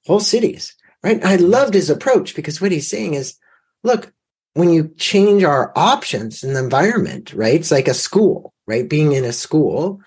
[0.07, 1.25] whole cities, right?
[1.25, 3.37] I loved his approach because what he's saying is,
[3.83, 4.13] look,
[4.55, 7.55] when you change our options in the environment, right?
[7.55, 8.89] It's like a school, right?
[8.89, 10.01] Being in a school,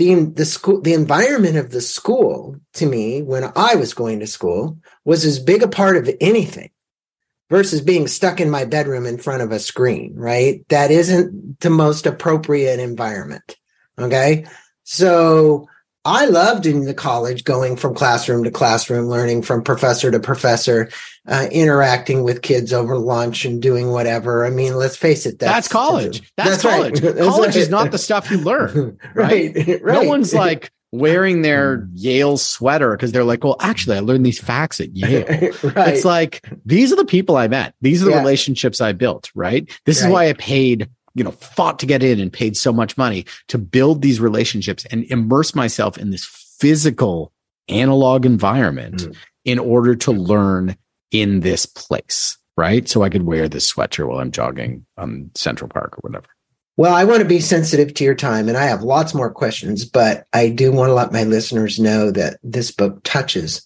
[0.00, 4.26] the the school the environment of the school to me when I was going to
[4.26, 6.70] school was as big a part of anything
[7.50, 10.66] versus being stuck in my bedroom in front of a screen, right?
[10.70, 13.56] That isn't the most appropriate environment.
[13.98, 14.46] Okay.
[14.84, 15.68] So
[16.06, 20.88] I loved in the college going from classroom to classroom, learning from professor to professor,
[21.26, 24.44] uh, interacting with kids over lunch and doing whatever.
[24.46, 25.38] I mean, let's face it.
[25.38, 26.22] That's, college.
[26.36, 26.72] That's, right.
[26.76, 27.00] college.
[27.00, 27.70] That's college is right.
[27.70, 28.98] not the stuff you learn.
[29.14, 29.54] right.
[29.54, 29.82] Right.
[29.82, 34.40] No one's like, wearing their Yale sweater because they're like, well, actually, I learned these
[34.40, 35.24] facts at Yale.
[35.62, 35.94] right.
[35.94, 37.74] It's like these are the people I met.
[37.80, 38.18] These are the Yeah.
[38.18, 39.70] relationships I built, right?
[39.86, 40.08] This Right.
[40.08, 43.24] is why I paid, you know, fought to get in and paid so much money
[43.48, 47.30] to build these relationships and immerse myself in this physical
[47.68, 49.16] analog environment Mm.
[49.44, 50.76] in order to learn
[51.10, 52.88] in this place, right?
[52.88, 56.26] So I could wear this sweatshirt while I'm jogging on Central Park or whatever.
[56.76, 59.84] Well, I want to be sensitive to your time and I have lots more questions,
[59.84, 63.62] but I do want to let my listeners know that this book touches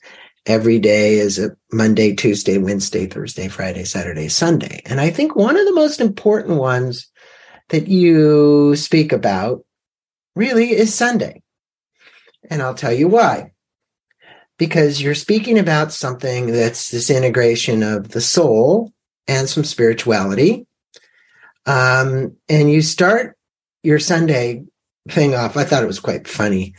[0.47, 4.83] every day is a Monday, Tuesday, Wednesday, Thursday, Friday, Saturday, Sunday.
[4.85, 7.11] And I think one of the most important ones
[7.71, 9.65] that you speak about
[10.37, 11.43] really is Sunday.
[12.51, 13.53] And I'll tell you why.
[14.59, 18.93] Because you're speaking about something that's this integration of the soul
[19.27, 20.67] and some spirituality.
[21.67, 23.37] Um, and you start
[23.83, 24.65] your Sunday
[25.09, 25.57] thing off.
[25.57, 26.75] I thought it was quite funny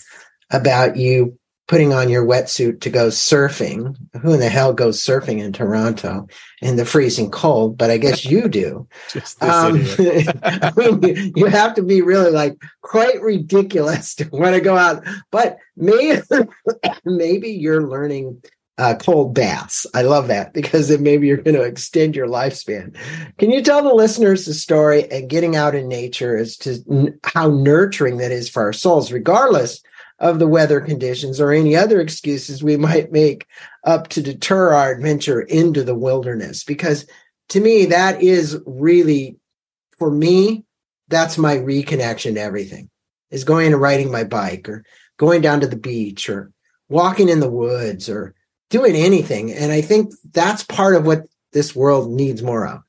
[0.51, 1.38] about you
[1.68, 3.95] putting on your wetsuit to go surfing.
[4.22, 6.28] Who in the hell goes surfing in Toronto
[6.61, 7.78] in the freezing cold?
[7.78, 8.88] But I guess you do.
[9.41, 9.84] Um.
[9.99, 14.78] I mean, you- you have to be really like quite ridiculous to want to go
[14.78, 15.03] out.
[15.32, 16.22] But maybe,
[17.03, 18.41] maybe you're learning
[18.78, 19.86] uh, cold baths.
[19.93, 22.95] I love that because then maybe you're going to extend your lifespan.
[23.38, 27.18] Can you tell the listeners the story and getting out in nature as to n-
[27.24, 29.82] how nurturing that is for our souls, regardless
[30.20, 33.47] of the weather conditions or any other excuses we might make
[33.84, 36.63] up to deter our adventure into the wilderness?
[36.63, 37.05] Because
[37.49, 39.38] to me, that is really,
[39.97, 40.63] for me,
[41.07, 42.89] that's my reconnection to everything
[43.32, 44.84] is going and riding my bike or
[45.18, 46.51] going down to the beach or
[46.89, 48.34] walking in the woods or
[48.70, 49.51] doing anything.
[49.51, 52.82] And I think that's part of what this world needs more of.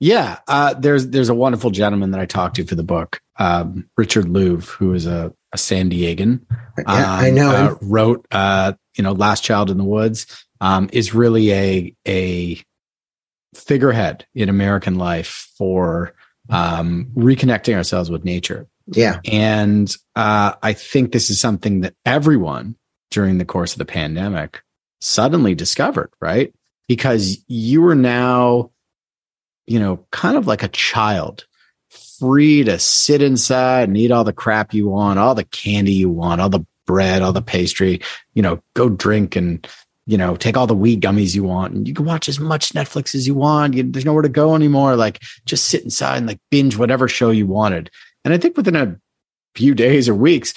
[0.00, 3.88] Yeah, uh, there's there's a wonderful gentleman that I talked to for the book, um,
[3.96, 6.40] Richard Louv, who is a, a San Diegan.
[6.78, 10.26] Yeah, I um, know uh, wrote, uh, you know, Last Child in the Woods.
[10.60, 12.62] Um, is really a a
[13.54, 16.14] figurehead in American life for
[16.48, 18.66] um, reconnecting ourselves with nature.
[18.86, 19.20] Yeah.
[19.24, 22.76] And uh, I think this is something that everyone
[23.10, 24.62] during the course of the pandemic
[25.00, 26.52] suddenly discovered, right?
[26.88, 28.70] Because you are now,
[29.66, 31.46] you know, kind of like a child,
[32.18, 36.08] free to sit inside and eat all the crap you want, all the candy you
[36.08, 38.00] want, all the bread, all the pastry,
[38.34, 39.66] you know, go drink and,
[40.06, 41.74] you know, take all the weed gummies you want.
[41.74, 43.74] And you can watch as much Netflix as you want.
[43.74, 44.96] You, there's nowhere to go anymore.
[44.96, 47.90] Like just sit inside and like binge whatever show you wanted.
[48.24, 48.96] And I think within a
[49.54, 50.54] few days or weeks,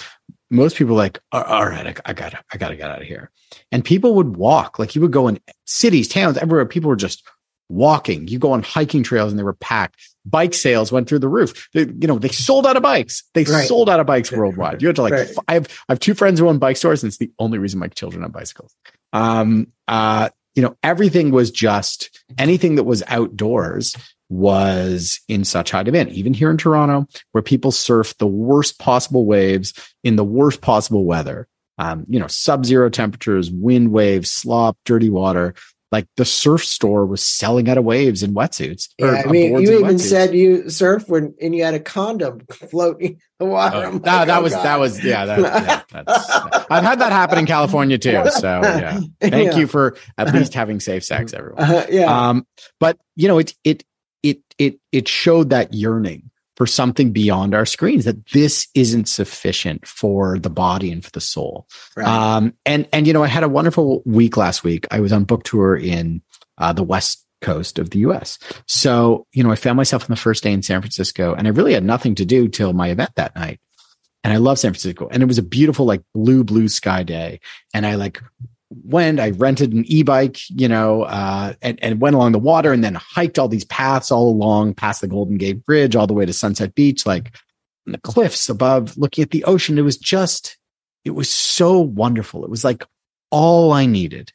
[0.50, 3.32] most people like, all all right, I, I gotta, I gotta get out of here.
[3.72, 6.66] And people would walk, like you would go in cities, towns, everywhere.
[6.66, 7.24] People were just
[7.70, 8.28] walking.
[8.28, 10.00] You go on hiking trails and they were packed.
[10.30, 11.70] Bike sales went through the roof.
[11.74, 13.24] They, you know, they sold out of bikes.
[13.34, 13.68] They Right.
[13.68, 14.82] sold out of bikes worldwide.
[14.82, 15.30] You had to like, Right.
[15.30, 17.58] f- I have, I have two friends who own bike stores and it's the only
[17.60, 18.76] reason my children have bicycles.
[19.14, 23.96] Um, uh, you know, everything was just anything that was outdoors
[24.30, 29.26] was in such high demand, even here in Toronto, where people surf the worst possible
[29.26, 29.74] waves
[30.04, 31.48] in the worst possible weather.
[31.78, 35.54] Um, you know, sub-zero temperatures, wind waves, slop, dirty water.
[35.92, 38.90] Like the surf store was selling out of waves in wetsuits.
[39.00, 40.00] Yeah, I mean, you even wetsuits.
[40.02, 43.78] said you surfed when and you had a condom floating in the water.
[43.86, 44.64] Oh, that, like, that oh, was God.
[44.64, 45.40] that was yeah, that,
[45.94, 46.30] yeah that's,
[46.70, 48.22] I've had that happen in California too.
[48.32, 49.58] So yeah, thank Yeah.
[49.58, 51.64] you for at least having safe sex, everyone.
[51.64, 52.30] Uh, yeah.
[52.30, 52.46] Um,
[52.82, 53.86] but you know, it it
[54.24, 59.88] it it it showed that yearning for something beyond our screens that this isn't sufficient
[59.88, 61.68] for the body and for the soul.
[61.96, 62.08] right.
[62.08, 64.88] Um, and and you know, I had a wonderful week last week.
[64.90, 66.24] I was on book tour in
[66.58, 68.40] uh, the West Coast of the U.S.
[68.66, 71.52] So you know, I found myself on the first day in San Francisco, and I
[71.52, 73.60] really had nothing to do till my event that night.
[74.24, 77.40] And I love San Francisco, and it was a beautiful, like blue, blue sky day.
[77.72, 78.22] And I like
[78.70, 82.84] went, I rented an e-bike, you know, uh, and, and went along the water and
[82.84, 86.26] then hiked all these paths all along past the Golden Gate Bridge, all the way
[86.26, 87.36] to Sunset Beach, like
[87.88, 89.78] on the cliffs above, looking at the ocean.
[89.78, 90.58] It was just,
[91.06, 92.44] it was so wonderful.
[92.44, 92.84] It was like
[93.32, 94.32] all I needed.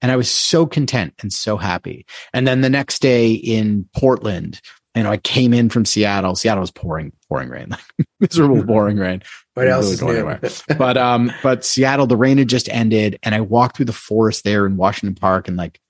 [0.00, 2.06] And I was so content and so happy.
[2.32, 4.60] And then the next day in Portland,
[4.94, 6.36] you know, I came in from Seattle.
[6.36, 7.68] Seattle was pouring, pouring rain,
[7.98, 9.22] like miserable pouring rain
[9.58, 10.12] what else really is go new?
[10.14, 10.40] anywhere.
[10.78, 14.44] but um but Seattle the rain had just ended and I walked through the forest
[14.44, 15.80] there in Washington Park and like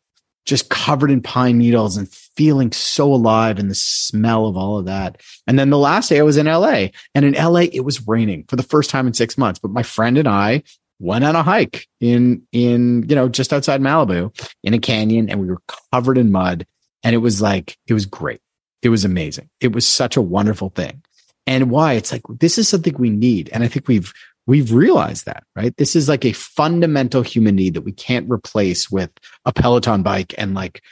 [0.46, 4.86] just covered in pine needles and feeling so alive and the smell of all of
[4.86, 5.20] that.
[5.46, 8.44] And then the last day I was in LA and in LA it was raining
[8.48, 10.62] for the first time in 6 months but my friend and I
[10.98, 15.40] went on a hike in in you know just outside Malibu in a canyon and
[15.40, 15.62] we were
[15.92, 16.66] covered in mud
[17.04, 18.40] and it was like it was great.
[18.80, 19.50] It was amazing.
[19.60, 21.02] It was such a wonderful thing
[21.48, 24.12] and why it's like this is something we need and i think we've
[24.48, 25.76] we've realized that, right?
[25.76, 29.10] This is like a fundamental human need that we can't replace with
[29.44, 30.82] a Peloton bike and like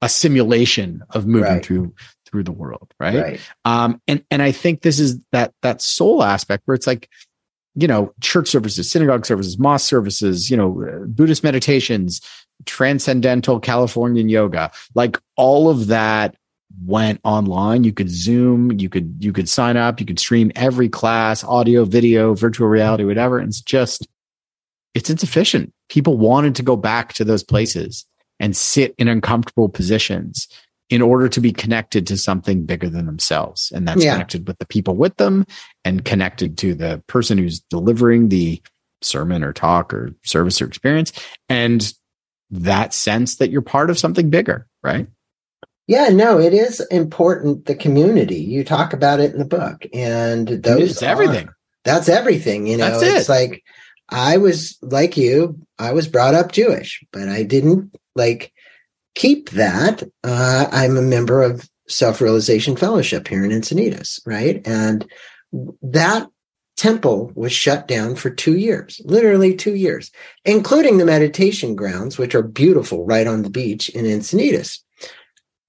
[0.00, 1.66] a simulation of moving right.
[1.66, 1.92] through
[2.24, 3.20] through the world, right?
[3.20, 3.40] right?
[3.64, 7.10] Um, and and I think this is that that soul aspect where it's like,
[7.74, 12.20] you know, church services, synagogue services, mosque services, you know, Buddhist meditations,
[12.64, 16.36] transcendental Californian yoga, like all of that
[16.84, 17.84] went online.
[17.84, 21.84] You could Zoom, you could you could sign up, you could stream every class, audio,
[21.84, 23.38] video, virtual reality, whatever.
[23.38, 24.06] And it's just
[24.94, 25.72] it's insufficient.
[25.88, 28.06] People wanted to go back to those places
[28.38, 30.48] and sit in uncomfortable positions
[30.88, 33.70] in order to be connected to something bigger than themselves.
[33.72, 34.12] And that's yeah.
[34.12, 35.46] connected with the people with them
[35.84, 38.60] and connected to the person who's delivering the
[39.00, 41.12] sermon or talk or service or experience.
[41.48, 41.92] And
[42.50, 45.06] that sense that you're part of something bigger, right?
[45.90, 47.66] Yeah, no, it is important.
[47.66, 51.48] The community you talk about it in the book, and those it's everything.
[51.82, 52.68] That's everything.
[52.68, 53.64] You know, that's it's like
[54.08, 55.58] I was like you.
[55.80, 58.52] I was brought up Jewish, but I didn't like
[59.16, 60.04] keep that.
[60.22, 64.64] Uh, I'm a member of Self Realization Fellowship here in Encinitas, right?
[64.64, 65.10] And
[65.82, 66.28] that
[66.76, 70.12] temple was shut down for two years, literally two years,
[70.44, 74.78] including the meditation grounds, which are beautiful right on the beach in Encinitas.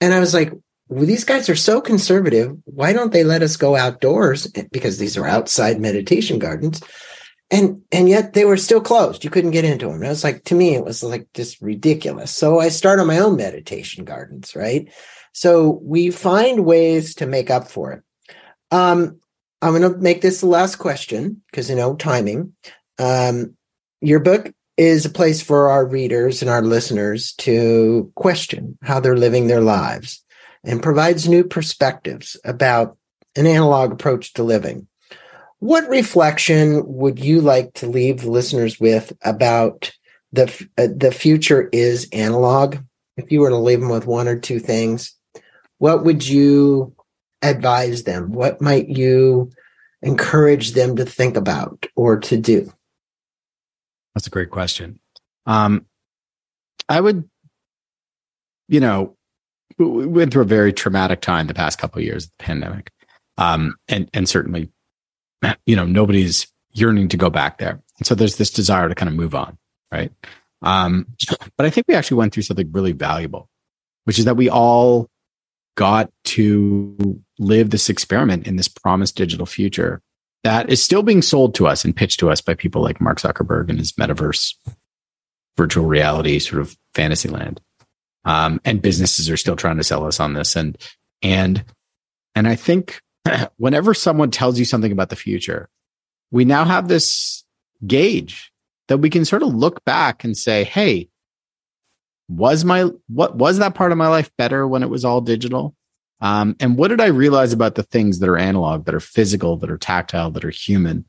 [0.02, 0.52] And I was like,
[0.90, 2.58] well, these guys are so conservative.
[2.66, 4.48] Why don't they let us go outdoors?
[4.72, 6.82] Because these are outside meditation gardens.
[7.50, 9.24] And, and yet they were still closed.
[9.24, 9.98] You couldn't get into them.
[9.98, 12.32] And I was like, to me, it was like just ridiculous.
[12.32, 14.92] So I started my own meditation gardens, right?
[15.34, 18.04] So we find ways to make up for it.
[18.72, 19.20] Um,
[19.62, 22.54] I'm going to make this the last question because, you know, timing.
[23.00, 23.56] Um,
[24.02, 29.18] your book is a place for our readers and our listeners to question how they're
[29.18, 30.24] living their lives
[30.64, 32.98] and provides new perspectives about
[33.36, 34.88] an analog approach to living.
[35.60, 39.92] What reflection would you like to leave the listeners with about
[40.34, 40.46] the
[40.78, 42.78] uh, the future is analog?
[43.18, 45.14] If you were to leave them with one or two things,
[45.78, 46.96] what would you
[47.42, 48.32] advise them?
[48.32, 49.52] What might you
[50.02, 52.74] encourage them to think about or to do?
[54.16, 55.00] That's a great question.
[55.46, 55.86] Um,
[56.90, 57.30] I would,
[58.68, 59.16] you know,
[59.78, 62.92] we went through a very traumatic time the past couple of years, of the pandemic,
[63.38, 64.70] um, and and certainly,
[65.66, 69.10] you know, nobody's yearning to go back there, and so there's this desire to kind
[69.10, 69.58] of move on,
[69.92, 70.12] right?
[70.62, 71.08] Um,
[71.58, 73.50] but I think we actually went through something really valuable,
[74.04, 75.08] which is that we all
[75.76, 80.02] got to live this experiment in this promised digital future
[80.44, 83.20] that is still being sold to us and pitched to us by people like Mark
[83.20, 84.56] Zuckerberg and his metaverse
[85.58, 87.62] virtual reality sort of fantasy land.
[88.26, 90.56] Um, and businesses are still trying to sell us on this.
[90.56, 90.78] And,
[91.22, 91.64] and,
[92.36, 93.02] and I think
[93.58, 95.70] whenever someone tells you something about the future,
[96.32, 97.44] we now have this
[97.86, 98.52] gauge
[98.88, 101.10] that we can sort of look back and say, Hey,
[102.28, 105.76] was my, what was that part of my life better when it was all digital?
[106.22, 109.58] Um, and what did I realize about the things that are analog, that are physical,
[109.58, 111.06] that are tactile, that are human,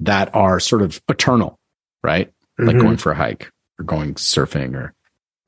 [0.00, 1.58] that are sort of eternal,
[2.02, 2.28] right?
[2.28, 2.66] Mm-hmm.
[2.66, 4.94] Like going for a hike or going surfing or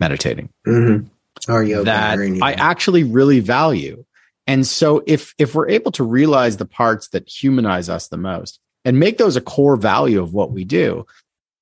[0.01, 0.49] meditating.
[0.67, 1.07] Mm-hmm.
[1.53, 1.85] Or yoga.
[1.85, 4.05] That I actually really value.
[4.47, 8.61] And so if if we're able to realize the parts that humanize us the most
[8.85, 11.05] and make those a core value of what we do,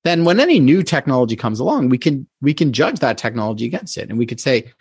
[0.03, 3.97] then when any new technology comes along, we can we can judge that technology against
[3.97, 4.09] it.
[4.09, 4.71] And we could say,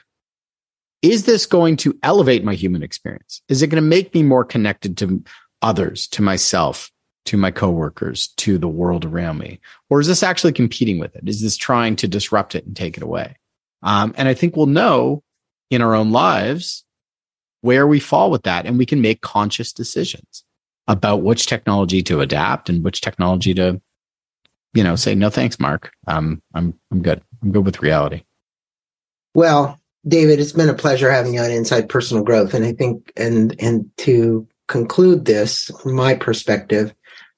[1.04, 3.42] is this going to elevate my human experience?
[3.50, 5.22] Is it going to make me more connected to
[5.60, 6.90] others, to myself,
[7.26, 9.60] to my coworkers, to the world around me?
[9.90, 11.28] Or is this actually competing with it?
[11.28, 13.36] Is this trying to disrupt it and take it away?
[13.82, 15.22] Um, and I think we'll know
[15.68, 16.84] in our own lives
[17.60, 20.42] where we fall with that and we can make conscious decisions
[20.88, 23.78] about which technology to adapt and which technology to,
[24.72, 25.92] you know, say, no, thanks, Mark.
[26.06, 27.20] Um, I'm, I'm good.
[27.42, 28.22] I'm good with reality.
[29.34, 32.54] Well, David, it's been a pleasure having you on Inside Personal Growth.
[32.54, 36.94] And I think, and, and to conclude this from my perspective,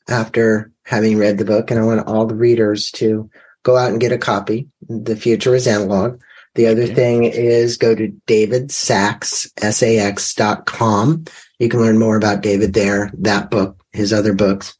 [0.08, 3.28] after having read the book, and I want all the readers to
[3.64, 4.68] go out and get a copy.
[4.88, 6.20] The future is analog.
[6.54, 11.24] The other thing is go to David Sax, S-A-X dot com.
[11.58, 14.78] You can learn more about David there, that book, his other books.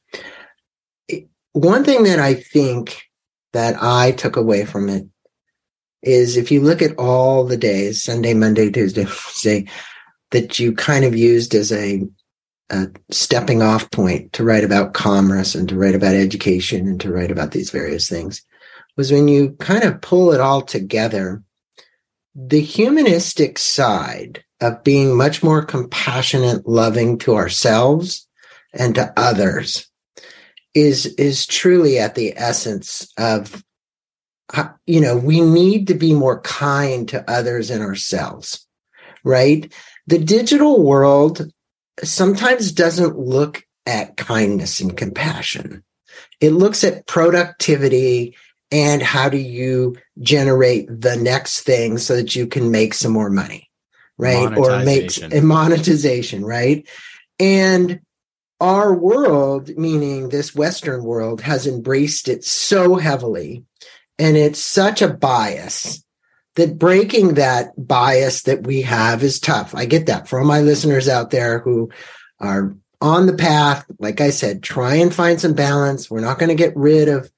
[1.53, 3.03] One thing that I think
[3.53, 5.07] that I took away from it
[6.03, 9.67] is if you look at all the days, Sunday, Monday, Tuesday, Wednesday,
[10.31, 12.03] that you kind of used as a,
[12.71, 17.13] a, stepping off point to write about commerce and to write about education and to
[17.13, 18.43] write about these various things
[18.97, 21.43] was when you kind of pull it all together,
[22.35, 28.27] the humanistic side of being much more compassionate, loving to ourselves
[28.73, 29.87] and to others
[30.75, 33.65] is is truly at the essence of
[34.87, 38.67] you know we need to be more kind to others and ourselves
[39.27, 39.73] right?
[40.07, 41.51] The digital world
[42.03, 45.83] sometimes doesn't look at kindness and compassion.
[46.41, 48.37] It looks at productivity
[48.71, 53.31] and how do you generate the next thing so that you can make some more
[53.31, 53.65] money
[54.19, 54.57] right?
[54.57, 56.89] Or make a monetization right?
[57.39, 58.01] And
[58.61, 63.65] our world meaning this western world has embraced it so heavily
[64.19, 66.03] and it's such a bias
[66.55, 70.61] that breaking that bias that we have is tough i get that for all my
[70.61, 71.91] listeners out there who
[72.41, 76.49] are on the path like i said try and find some balance we're not going
[76.49, 77.31] to get rid of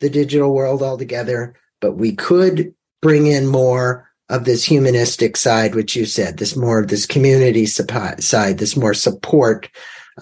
[0.00, 5.94] the digital world altogether, but we could bring in more of this humanistic side, which
[5.94, 9.70] you said, this more of this community side, this more support.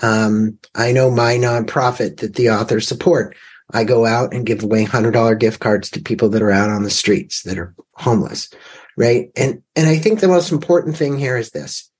[0.02, 3.36] Um, I know my nonprofit that the authors support.
[3.72, 6.70] I go out and give away hundred dollar gift cards to people that are out
[6.70, 8.50] on the streets that are homeless.
[8.96, 9.30] Right.
[9.36, 11.90] And, and I think the most important thing here is this.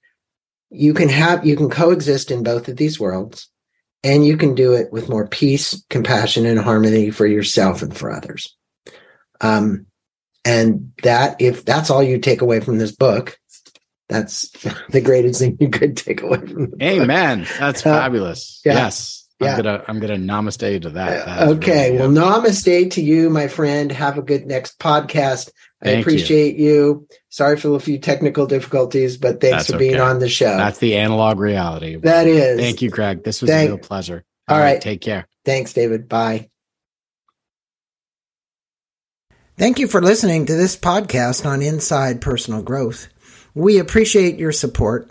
[0.70, 3.48] You can have, you can coexist in both of these worlds
[4.04, 8.12] and you can do it with more peace, compassion, and harmony for yourself and for
[8.12, 8.54] others.
[9.40, 9.86] Um,
[10.44, 13.38] and that, if that's all you take away from this book,
[14.08, 14.50] that's
[14.90, 17.40] the greatest thing you could take away from the Amen.
[17.40, 17.48] Book.
[17.58, 18.60] That's uh, fabulous.
[18.64, 18.74] Yeah.
[18.74, 19.23] Yes.
[19.45, 19.62] I'm yeah.
[19.62, 21.26] gonna I'm gonna namaste to that.
[21.26, 21.92] that okay.
[21.92, 23.90] Really, well, namaste to you, my friend.
[23.92, 25.51] Have a good next podcast.
[25.82, 26.66] I Thank appreciate you.
[26.66, 27.09] you.
[27.28, 30.01] Sorry for a few technical difficulties, but thanks That's for being okay.
[30.01, 30.57] on the show.
[30.57, 31.97] That's the analog reality.
[31.97, 32.59] That is.
[32.59, 33.22] Thank you, Greg.
[33.22, 34.24] This was Thank- a real pleasure.
[34.49, 34.74] All, All right.
[34.74, 34.80] right.
[34.80, 35.26] Take care.
[35.45, 36.09] Thanks, David.
[36.09, 36.51] Bye.
[39.57, 43.09] Thank you for listening to this podcast on Inside Personal Growth.
[43.55, 45.11] We appreciate your support.